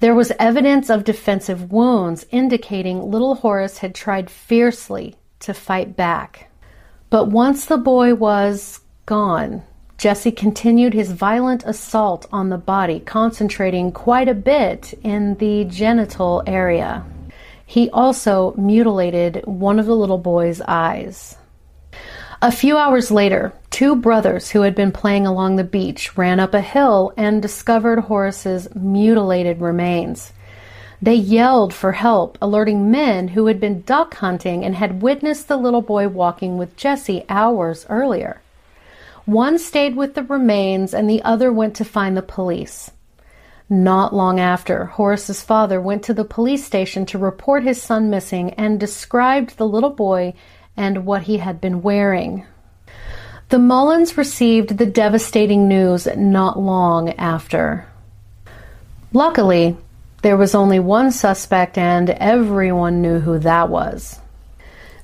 There 0.00 0.14
was 0.14 0.32
evidence 0.38 0.88
of 0.88 1.04
defensive 1.04 1.70
wounds 1.70 2.24
indicating 2.30 3.10
little 3.10 3.34
Horace 3.34 3.78
had 3.78 3.94
tried 3.94 4.30
fiercely 4.30 5.16
to 5.40 5.52
fight 5.52 5.94
back. 5.94 6.50
But 7.10 7.26
once 7.26 7.66
the 7.66 7.76
boy 7.76 8.14
was 8.14 8.80
gone, 9.04 9.62
Jesse 9.98 10.32
continued 10.32 10.94
his 10.94 11.12
violent 11.12 11.64
assault 11.64 12.26
on 12.32 12.48
the 12.48 12.56
body, 12.56 12.98
concentrating 13.00 13.92
quite 13.92 14.28
a 14.28 14.34
bit 14.34 14.94
in 15.02 15.34
the 15.34 15.66
genital 15.66 16.42
area. 16.46 17.04
He 17.66 17.90
also 17.90 18.54
mutilated 18.56 19.42
one 19.44 19.78
of 19.78 19.84
the 19.84 19.94
little 19.94 20.16
boy's 20.16 20.62
eyes. 20.62 21.36
A 22.42 22.50
few 22.50 22.78
hours 22.78 23.10
later, 23.10 23.52
two 23.68 23.94
brothers 23.94 24.50
who 24.50 24.62
had 24.62 24.74
been 24.74 24.92
playing 24.92 25.26
along 25.26 25.56
the 25.56 25.64
beach 25.64 26.16
ran 26.16 26.40
up 26.40 26.54
a 26.54 26.62
hill 26.62 27.12
and 27.14 27.42
discovered 27.42 28.00
Horace's 28.00 28.66
mutilated 28.74 29.60
remains. 29.60 30.32
They 31.02 31.16
yelled 31.16 31.74
for 31.74 31.92
help, 31.92 32.38
alerting 32.40 32.90
men 32.90 33.28
who 33.28 33.44
had 33.46 33.60
been 33.60 33.82
duck 33.82 34.14
hunting 34.14 34.64
and 34.64 34.74
had 34.74 35.02
witnessed 35.02 35.48
the 35.48 35.58
little 35.58 35.82
boy 35.82 36.08
walking 36.08 36.56
with 36.56 36.78
Jesse 36.78 37.26
hours 37.28 37.84
earlier. 37.90 38.40
One 39.26 39.58
stayed 39.58 39.94
with 39.94 40.14
the 40.14 40.22
remains 40.22 40.94
and 40.94 41.10
the 41.10 41.22
other 41.22 41.52
went 41.52 41.76
to 41.76 41.84
find 41.84 42.16
the 42.16 42.22
police. 42.22 42.90
Not 43.68 44.14
long 44.14 44.40
after, 44.40 44.86
Horace's 44.86 45.42
father 45.42 45.78
went 45.78 46.02
to 46.04 46.14
the 46.14 46.24
police 46.24 46.64
station 46.64 47.04
to 47.06 47.18
report 47.18 47.64
his 47.64 47.82
son 47.82 48.08
missing 48.08 48.54
and 48.54 48.80
described 48.80 49.58
the 49.58 49.68
little 49.68 49.90
boy 49.90 50.32
and 50.76 51.04
what 51.04 51.22
he 51.22 51.38
had 51.38 51.60
been 51.60 51.82
wearing. 51.82 52.46
The 53.50 53.58
Millens 53.58 54.16
received 54.16 54.78
the 54.78 54.86
devastating 54.86 55.66
news 55.66 56.06
not 56.16 56.58
long 56.58 57.10
after. 57.10 57.86
Luckily, 59.12 59.76
there 60.22 60.36
was 60.36 60.54
only 60.54 60.78
one 60.78 61.10
suspect, 61.10 61.76
and 61.76 62.10
everyone 62.10 63.02
knew 63.02 63.18
who 63.18 63.38
that 63.40 63.68
was. 63.68 64.20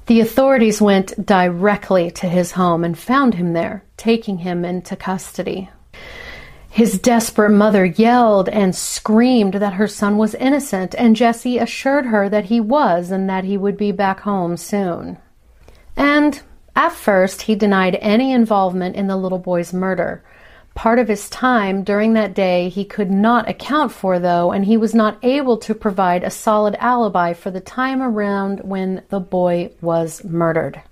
The 0.06 0.20
authorities 0.20 0.80
went 0.80 1.26
directly 1.26 2.12
to 2.12 2.28
his 2.28 2.52
home 2.52 2.84
and 2.84 2.96
found 2.96 3.34
him 3.34 3.52
there, 3.52 3.82
taking 3.96 4.38
him 4.38 4.64
into 4.64 4.94
custody. 4.94 5.70
His 6.70 6.98
desperate 7.00 7.50
mother 7.50 7.84
yelled 7.84 8.48
and 8.48 8.76
screamed 8.76 9.54
that 9.54 9.72
her 9.72 9.88
son 9.88 10.18
was 10.18 10.34
innocent, 10.36 10.94
and 10.96 11.16
Jesse 11.16 11.58
assured 11.58 12.06
her 12.06 12.28
that 12.28 12.44
he 12.44 12.60
was 12.60 13.10
and 13.10 13.28
that 13.28 13.44
he 13.44 13.56
would 13.56 13.76
be 13.76 13.90
back 13.90 14.20
home 14.20 14.56
soon. 14.56 15.16
And 15.96 16.40
at 16.74 16.92
first, 16.92 17.42
he 17.42 17.54
denied 17.54 17.98
any 18.00 18.32
involvement 18.32 18.96
in 18.96 19.06
the 19.06 19.16
little 19.16 19.38
boy's 19.38 19.72
murder. 19.72 20.22
Part 20.74 20.98
of 20.98 21.08
his 21.08 21.30
time 21.30 21.84
during 21.84 22.12
that 22.12 22.34
day 22.34 22.68
he 22.68 22.84
could 22.84 23.10
not 23.10 23.48
account 23.48 23.92
for, 23.92 24.18
though, 24.18 24.52
and 24.52 24.66
he 24.66 24.76
was 24.76 24.94
not 24.94 25.18
able 25.24 25.56
to 25.58 25.74
provide 25.74 26.22
a 26.22 26.30
solid 26.30 26.76
alibi 26.78 27.32
for 27.32 27.50
the 27.50 27.62
time 27.62 28.02
around 28.02 28.60
when 28.60 29.02
the 29.08 29.20
boy 29.20 29.70
was 29.80 30.22
murdered. 30.22 30.82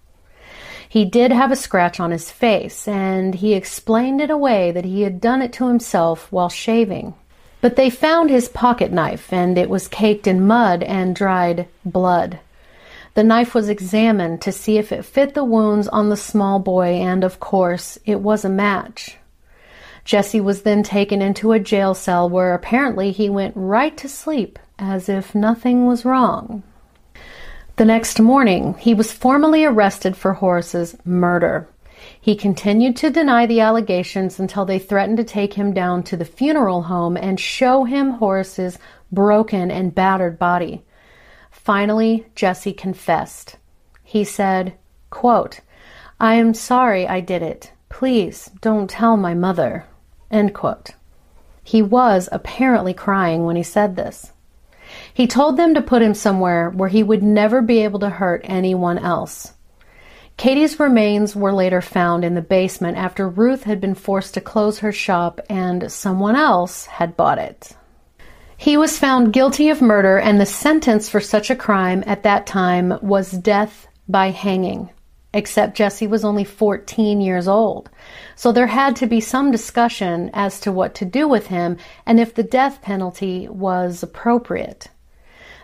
He 0.89 1.05
did 1.05 1.33
have 1.33 1.53
a 1.53 1.57
scratch 1.57 2.01
on 2.01 2.13
his 2.13 2.31
face, 2.31 2.89
and 2.89 3.35
he 3.35 3.53
explained 3.53 4.23
it 4.23 4.31
away 4.31 4.71
that 4.71 4.87
he 4.87 5.03
had 5.03 5.21
done 5.21 5.43
it 5.43 5.53
to 5.55 5.69
himself 5.69 6.33
while 6.33 6.49
shaving. 6.49 7.13
But 7.61 7.77
they 7.77 7.91
found 7.91 8.31
his 8.31 8.49
pocket 8.49 8.91
knife, 8.91 9.33
and 9.33 9.59
it 9.59 9.69
was 9.69 9.89
caked 9.89 10.27
in 10.27 10.47
mud 10.47 10.83
and 10.83 11.15
dried 11.15 11.67
blood. 11.85 12.39
The 13.15 13.25
knife 13.25 13.55
was 13.55 13.69
examined 13.69 14.43
to 14.43 14.51
see 14.51 14.77
if 14.77 14.91
it 14.91 15.05
fit 15.05 15.35
the 15.35 15.45
wounds 15.45 15.87
on 15.89 16.09
the 16.09 16.17
small 16.17 16.59
boy, 16.59 16.95
and 16.95 17.23
of 17.23 17.39
course, 17.39 17.97
it 18.05 18.21
was 18.21 18.45
a 18.45 18.49
match. 18.49 19.19
Jesse 20.05 20.41
was 20.41 20.63
then 20.63 20.83
taken 20.83 21.23
into 21.23 21.53
a 21.53 21.61
jail 21.61 21.95
cell 21.95 22.29
where 22.29 22.55
apparently 22.55 23.13
he 23.13 23.31
went 23.31 23.55
right 23.57 23.97
to 23.97 24.09
sleep 24.09 24.59
as 24.79 25.09
if 25.09 25.35
nothing 25.35 25.87
was 25.87 26.05
wrong. 26.05 26.63
The 27.77 27.85
next 27.85 28.21
morning, 28.21 28.75
he 28.79 28.95
was 28.95 29.13
formally 29.13 29.65
arrested 29.65 30.17
for 30.17 30.35
Horace's 30.35 30.97
murder. 31.05 31.69
He 32.21 32.37
continued 32.37 32.97
to 32.97 33.11
deny 33.11 33.47
the 33.47 33.61
allegations 33.61 34.39
until 34.39 34.65
they 34.65 34.79
threatened 34.79 35.17
to 35.19 35.25
take 35.25 35.55
him 35.55 35.73
down 35.73 36.03
to 36.05 36.17
the 36.17 36.25
funeral 36.25 36.83
home 36.83 37.17
and 37.17 37.39
show 37.39 37.85
him 37.85 38.11
Horace's 38.11 38.79
broken 39.11 39.71
and 39.71 39.95
battered 39.95 40.39
body. 40.39 40.83
Finally, 41.65 42.27
Jesse 42.35 42.75
confessed. 42.75 43.57
He 44.03 44.23
said, 44.23 44.75
quote, 45.09 45.61
I 46.21 46.35
am 46.35 46.53
sorry 46.53 47.09
I 47.09 47.21
did 47.21 47.41
it. 47.41 47.73
Please 47.89 48.51
don't 48.61 48.91
tell 48.91 49.17
my 49.17 49.33
mother. 49.33 49.87
End 50.31 50.53
quote. 50.53 50.91
He 51.63 51.81
was 51.81 52.29
apparently 52.31 52.93
crying 52.93 53.47
when 53.47 53.57
he 53.57 53.63
said 53.63 53.97
this. 53.97 54.31
He 55.15 55.27
told 55.27 55.57
them 55.57 55.73
to 55.73 55.81
put 55.81 56.03
him 56.03 56.13
somewhere 56.13 56.69
where 56.69 56.91
he 56.91 57.03
would 57.03 57.23
never 57.23 57.63
be 57.63 57.79
able 57.83 58.01
to 58.01 58.11
hurt 58.11 58.43
anyone 58.45 58.99
else. 58.99 59.55
Katie's 60.37 60.79
remains 60.79 61.35
were 61.35 61.55
later 61.55 61.81
found 61.81 62.27
in 62.27 62.35
the 62.35 62.43
basement 62.43 62.99
after 62.99 63.27
Ruth 63.27 63.63
had 63.63 63.81
been 63.81 63.95
forced 63.95 64.35
to 64.35 64.43
close 64.43 64.81
her 64.81 64.93
shop 64.93 65.41
and 65.49 65.91
someone 65.91 66.37
else 66.37 66.85
had 66.85 67.17
bought 67.17 67.39
it. 67.39 67.73
He 68.57 68.77
was 68.77 68.99
found 68.99 69.33
guilty 69.33 69.69
of 69.69 69.83
murder, 69.83 70.19
and 70.19 70.41
the 70.41 70.47
sentence 70.47 71.09
for 71.09 71.21
such 71.21 71.51
a 71.51 71.57
crime 71.57 72.05
at 72.07 72.23
that 72.23 72.47
time 72.47 72.99
was 73.03 73.31
death 73.31 73.87
by 74.09 74.31
hanging. 74.31 74.91
Except 75.33 75.77
Jesse 75.77 76.07
was 76.07 76.25
only 76.25 76.45
14 76.45 77.21
years 77.21 77.49
old. 77.49 77.91
So 78.37 78.53
there 78.53 78.69
had 78.69 78.95
to 78.97 79.07
be 79.07 79.21
some 79.21 79.51
discussion 79.51 80.31
as 80.33 80.61
to 80.61 80.71
what 80.71 80.95
to 80.97 81.05
do 81.05 81.27
with 81.27 81.49
him 81.49 81.77
and 82.07 82.21
if 82.21 82.35
the 82.35 82.45
death 82.45 82.81
penalty 82.83 83.49
was 83.49 84.03
appropriate. 84.05 84.89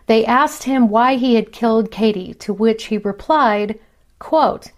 They 0.07 0.27
asked 0.27 0.65
him 0.65 0.89
why 0.89 1.15
he 1.15 1.37
had 1.37 1.53
killed 1.53 1.93
Katie, 1.93 2.35
to 2.35 2.53
which 2.53 2.87
he 2.87 2.99
replied, 2.99 3.79
quote, 4.19 4.73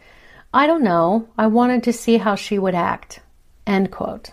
I 0.53 0.67
don't 0.67 0.83
know. 0.83 1.29
I 1.39 1.47
wanted 1.47 1.83
to 1.85 1.93
see 1.95 2.19
how 2.19 2.35
she 2.35 2.59
would 2.59 2.75
act. 2.75 3.21
End 3.67 3.91
quote. 3.91 4.33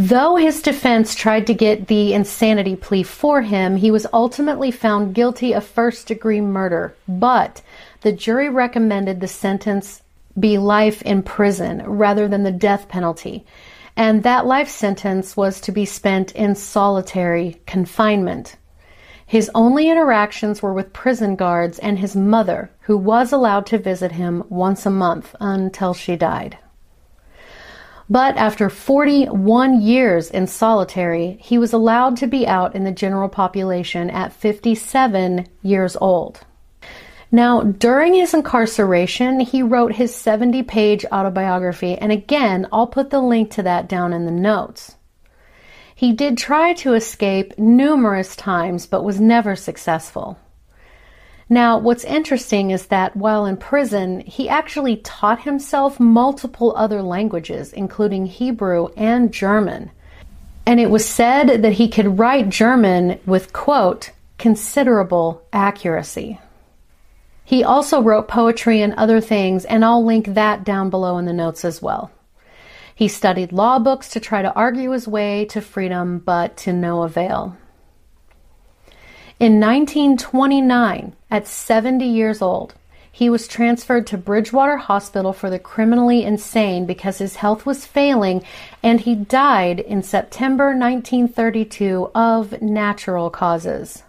Though 0.00 0.36
his 0.36 0.62
defense 0.62 1.16
tried 1.16 1.48
to 1.48 1.54
get 1.54 1.88
the 1.88 2.14
insanity 2.14 2.76
plea 2.76 3.02
for 3.02 3.42
him, 3.42 3.74
he 3.74 3.90
was 3.90 4.06
ultimately 4.12 4.70
found 4.70 5.12
guilty 5.12 5.52
of 5.52 5.66
first 5.66 6.06
degree 6.06 6.40
murder, 6.40 6.94
but 7.08 7.62
the 8.02 8.12
jury 8.12 8.48
recommended 8.48 9.20
the 9.20 9.26
sentence 9.26 10.02
be 10.38 10.56
life 10.56 11.02
in 11.02 11.24
prison 11.24 11.82
rather 11.84 12.28
than 12.28 12.44
the 12.44 12.52
death 12.52 12.88
penalty. 12.88 13.44
And 13.96 14.22
that 14.22 14.46
life 14.46 14.68
sentence 14.68 15.36
was 15.36 15.60
to 15.62 15.72
be 15.72 15.84
spent 15.84 16.30
in 16.30 16.54
solitary 16.54 17.60
confinement. 17.66 18.54
His 19.26 19.50
only 19.52 19.90
interactions 19.90 20.62
were 20.62 20.72
with 20.72 20.92
prison 20.92 21.34
guards 21.34 21.80
and 21.80 21.98
his 21.98 22.14
mother, 22.14 22.70
who 22.82 22.96
was 22.96 23.32
allowed 23.32 23.66
to 23.66 23.78
visit 23.78 24.12
him 24.12 24.44
once 24.48 24.86
a 24.86 24.90
month 24.90 25.34
until 25.40 25.92
she 25.92 26.14
died. 26.14 26.56
But 28.10 28.38
after 28.38 28.70
41 28.70 29.82
years 29.82 30.30
in 30.30 30.46
solitary, 30.46 31.36
he 31.40 31.58
was 31.58 31.74
allowed 31.74 32.16
to 32.18 32.26
be 32.26 32.46
out 32.46 32.74
in 32.74 32.84
the 32.84 32.92
general 32.92 33.28
population 33.28 34.08
at 34.08 34.32
57 34.32 35.46
years 35.62 35.96
old. 36.00 36.40
Now, 37.30 37.60
during 37.60 38.14
his 38.14 38.32
incarceration, 38.32 39.40
he 39.40 39.62
wrote 39.62 39.96
his 39.96 40.14
70 40.14 40.62
page 40.62 41.04
autobiography, 41.12 41.98
and 41.98 42.10
again, 42.10 42.66
I'll 42.72 42.86
put 42.86 43.10
the 43.10 43.20
link 43.20 43.50
to 43.52 43.62
that 43.64 43.88
down 43.88 44.14
in 44.14 44.24
the 44.24 44.32
notes. 44.32 44.96
He 45.94 46.12
did 46.12 46.38
try 46.38 46.72
to 46.74 46.94
escape 46.94 47.58
numerous 47.58 48.34
times, 48.34 48.86
but 48.86 49.04
was 49.04 49.20
never 49.20 49.54
successful. 49.54 50.38
Now, 51.50 51.78
what's 51.78 52.04
interesting 52.04 52.70
is 52.70 52.86
that 52.86 53.16
while 53.16 53.46
in 53.46 53.56
prison, 53.56 54.20
he 54.20 54.48
actually 54.48 54.96
taught 54.98 55.42
himself 55.42 55.98
multiple 55.98 56.74
other 56.76 57.02
languages, 57.02 57.72
including 57.72 58.26
Hebrew 58.26 58.88
and 58.96 59.32
German. 59.32 59.90
And 60.66 60.78
it 60.78 60.90
was 60.90 61.08
said 61.08 61.62
that 61.62 61.72
he 61.72 61.88
could 61.88 62.18
write 62.18 62.50
German 62.50 63.18
with, 63.24 63.54
quote, 63.54 64.10
considerable 64.36 65.42
accuracy. 65.50 66.38
He 67.44 67.64
also 67.64 68.02
wrote 68.02 68.28
poetry 68.28 68.82
and 68.82 68.92
other 68.92 69.22
things, 69.22 69.64
and 69.64 69.82
I'll 69.82 70.04
link 70.04 70.26
that 70.26 70.64
down 70.64 70.90
below 70.90 71.16
in 71.16 71.24
the 71.24 71.32
notes 71.32 71.64
as 71.64 71.80
well. 71.80 72.10
He 72.94 73.08
studied 73.08 73.52
law 73.52 73.78
books 73.78 74.10
to 74.10 74.20
try 74.20 74.42
to 74.42 74.52
argue 74.52 74.90
his 74.90 75.08
way 75.08 75.46
to 75.46 75.62
freedom, 75.62 76.18
but 76.18 76.58
to 76.58 76.74
no 76.74 77.04
avail. 77.04 77.56
In 79.40 79.60
1929, 79.60 81.12
at 81.30 81.46
70 81.46 82.04
years 82.04 82.42
old, 82.42 82.74
he 83.12 83.30
was 83.30 83.46
transferred 83.46 84.04
to 84.08 84.18
Bridgewater 84.18 84.76
Hospital 84.76 85.32
for 85.32 85.48
the 85.48 85.60
criminally 85.60 86.24
insane 86.24 86.86
because 86.86 87.18
his 87.18 87.36
health 87.36 87.64
was 87.64 87.86
failing 87.86 88.42
and 88.82 89.00
he 89.00 89.14
died 89.14 89.78
in 89.78 90.02
September 90.02 90.76
1932 90.76 92.10
of 92.16 92.60
natural 92.60 93.30
causes. 93.30 94.02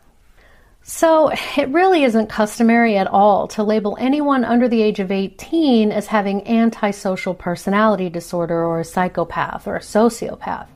So, 0.82 1.30
it 1.56 1.70
really 1.70 2.04
isn't 2.04 2.30
customary 2.30 2.98
at 2.98 3.06
all 3.06 3.48
to 3.50 3.62
label 3.62 3.98
anyone 4.00 4.44
under 4.44 4.68
the 4.68 4.82
age 4.82 5.00
of 5.00 5.12
18 5.12 5.92
as 5.92 6.08
having 6.08 6.48
antisocial 6.48 7.36
personality 7.36 8.10
disorder 8.10 8.66
or 8.66 8.80
a 8.80 8.84
psychopath 8.84 9.68
or 9.68 9.76
a 9.76 9.82
sociopath. 9.82 10.70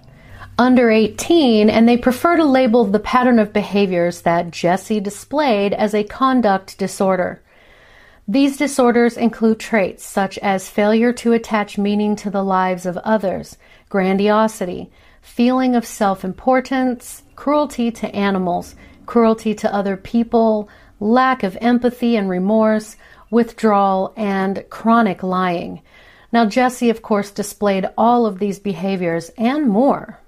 Under 0.57 0.91
18, 0.91 1.69
and 1.69 1.87
they 1.87 1.97
prefer 1.97 2.37
to 2.37 2.45
label 2.45 2.85
the 2.85 2.99
pattern 2.99 3.39
of 3.39 3.53
behaviors 3.53 4.21
that 4.21 4.51
Jesse 4.51 4.99
displayed 4.99 5.73
as 5.73 5.95
a 5.95 6.03
conduct 6.03 6.77
disorder. 6.77 7.41
These 8.27 8.57
disorders 8.57 9.17
include 9.17 9.59
traits 9.59 10.05
such 10.05 10.37
as 10.37 10.69
failure 10.69 11.11
to 11.13 11.33
attach 11.33 11.77
meaning 11.77 12.15
to 12.17 12.29
the 12.29 12.43
lives 12.43 12.85
of 12.85 12.97
others, 12.97 13.57
grandiosity, 13.89 14.91
feeling 15.21 15.75
of 15.75 15.85
self 15.85 16.23
importance, 16.23 17.23
cruelty 17.35 17.91
to 17.91 18.15
animals, 18.15 18.75
cruelty 19.05 19.55
to 19.55 19.73
other 19.73 19.97
people, 19.97 20.69
lack 20.99 21.43
of 21.43 21.57
empathy 21.59 22.15
and 22.15 22.29
remorse, 22.29 22.95
withdrawal, 23.31 24.13
and 24.15 24.63
chronic 24.69 25.23
lying. 25.23 25.81
Now, 26.31 26.45
Jesse, 26.45 26.89
of 26.89 27.01
course, 27.01 27.31
displayed 27.31 27.89
all 27.97 28.25
of 28.25 28.39
these 28.39 28.59
behaviors 28.59 29.29
and 29.37 29.67
more. 29.67 30.19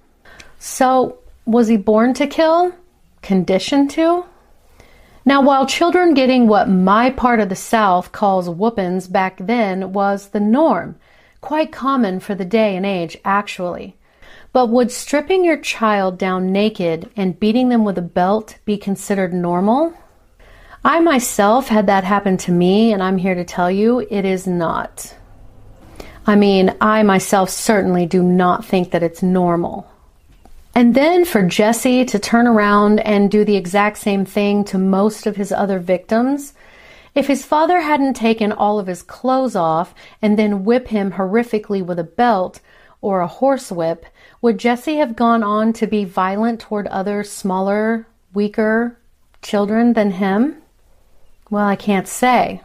So, 0.67 1.19
was 1.45 1.67
he 1.67 1.77
born 1.77 2.15
to 2.15 2.25
kill? 2.25 2.73
Conditioned 3.21 3.91
to? 3.91 4.25
Now, 5.23 5.43
while 5.43 5.67
children 5.67 6.15
getting 6.15 6.47
what 6.47 6.67
my 6.67 7.11
part 7.11 7.39
of 7.39 7.49
the 7.49 7.55
South 7.55 8.11
calls 8.11 8.49
whoopings 8.49 9.07
back 9.07 9.37
then 9.37 9.93
was 9.93 10.29
the 10.29 10.39
norm, 10.39 10.95
quite 11.39 11.71
common 11.71 12.19
for 12.19 12.33
the 12.33 12.45
day 12.45 12.75
and 12.75 12.83
age, 12.83 13.15
actually. 13.23 13.95
But 14.53 14.69
would 14.69 14.91
stripping 14.91 15.45
your 15.45 15.57
child 15.57 16.17
down 16.17 16.51
naked 16.51 17.11
and 17.15 17.39
beating 17.39 17.69
them 17.69 17.83
with 17.83 17.99
a 17.99 18.01
belt 18.01 18.57
be 18.65 18.75
considered 18.75 19.35
normal? 19.35 19.93
I 20.83 20.99
myself 20.99 21.67
had 21.67 21.85
that 21.85 22.05
happen 22.05 22.37
to 22.37 22.51
me, 22.51 22.91
and 22.91 23.03
I'm 23.03 23.19
here 23.19 23.35
to 23.35 23.43
tell 23.43 23.69
you 23.69 23.99
it 24.09 24.25
is 24.25 24.47
not. 24.47 25.15
I 26.25 26.35
mean, 26.35 26.75
I 26.81 27.03
myself 27.03 27.51
certainly 27.51 28.07
do 28.07 28.23
not 28.23 28.65
think 28.65 28.89
that 28.89 29.03
it's 29.03 29.21
normal. 29.21 29.91
And 30.77 30.93
then 30.93 31.23
for 31.23 31.41
Jesse 31.41 32.03
to 32.03 32.19
turn 32.19 32.47
around 32.47 32.99
and 32.99 33.31
do 33.31 33.45
the 33.45 33.55
exact 33.55 33.97
same 33.97 34.25
thing 34.25 34.65
to 34.65 34.77
most 34.77 35.25
of 35.25 35.37
his 35.37 35.53
other 35.53 35.79
victims, 35.79 36.53
if 37.15 37.27
his 37.27 37.45
father 37.45 37.79
hadn't 37.79 38.15
taken 38.15 38.51
all 38.51 38.77
of 38.77 38.87
his 38.87 39.01
clothes 39.01 39.55
off 39.55 39.95
and 40.21 40.37
then 40.37 40.65
whip 40.65 40.89
him 40.89 41.13
horrifically 41.13 41.83
with 41.83 41.97
a 41.97 42.03
belt 42.03 42.59
or 42.99 43.21
a 43.21 43.27
horsewhip, 43.27 44.05
would 44.41 44.57
Jesse 44.57 44.97
have 44.97 45.15
gone 45.15 45.43
on 45.43 45.71
to 45.71 45.87
be 45.87 46.03
violent 46.03 46.59
toward 46.59 46.87
other 46.87 47.23
smaller, 47.23 48.05
weaker 48.33 48.97
children 49.41 49.93
than 49.93 50.11
him? 50.11 50.57
Well, 51.49 51.65
I 51.65 51.77
can't 51.77 52.07
say. 52.07 52.59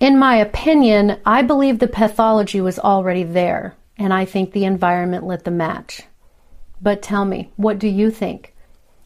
In 0.00 0.18
my 0.18 0.34
opinion, 0.34 1.20
I 1.24 1.42
believe 1.42 1.78
the 1.78 1.86
pathology 1.86 2.60
was 2.60 2.80
already 2.80 3.22
there, 3.22 3.76
and 3.96 4.12
I 4.12 4.24
think 4.24 4.50
the 4.50 4.64
environment 4.64 5.24
lit 5.24 5.44
the 5.44 5.52
match. 5.52 6.02
But 6.80 7.02
tell 7.02 7.24
me, 7.24 7.50
what 7.56 7.78
do 7.78 7.88
you 7.88 8.10
think? 8.10 8.54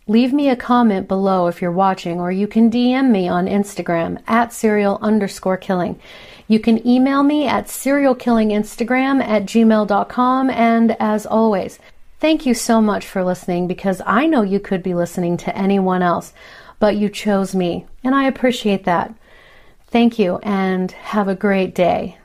Leave 0.07 0.33
me 0.33 0.49
a 0.49 0.57
comment 0.57 1.07
below 1.07 1.49
if 1.49 1.61
you're 1.61 1.71
watching, 1.71 2.19
or 2.19 2.33
you 2.33 2.47
can 2.47 2.71
DM 2.71 3.11
me 3.11 3.29
on 3.29 3.47
Instagram 3.47 4.23
at 4.27 4.55
serial 4.55 4.99
underscore 5.03 5.59
killing. 5.59 6.01
You 6.49 6.61
can 6.61 6.87
email 6.87 7.23
me 7.23 7.47
at 7.47 7.67
serialkillinginstagram 7.67 9.23
at 9.23 9.43
gmail.com. 9.45 10.49
And 10.49 10.97
as 10.99 11.27
always, 11.27 11.79
thank 12.21 12.47
you 12.47 12.55
so 12.55 12.81
much 12.81 13.07
for 13.07 13.23
listening 13.23 13.67
because 13.67 14.01
I 14.07 14.27
know 14.27 14.41
you 14.41 14.61
could 14.61 14.83
be 14.83 14.95
listening 14.95 15.37
to 15.39 15.57
anyone 15.57 16.01
else, 16.01 16.33
but 16.79 16.97
you 16.97 17.11
chose 17.11 17.55
me, 17.55 17.87
and 18.03 18.15
I 18.15 18.25
appreciate 18.25 18.85
that. 18.85 19.13
Thank 19.89 20.19
you 20.19 20.39
and 20.43 20.91
have 20.93 21.29
a 21.29 21.35
great 21.35 21.75
day. 21.75 22.17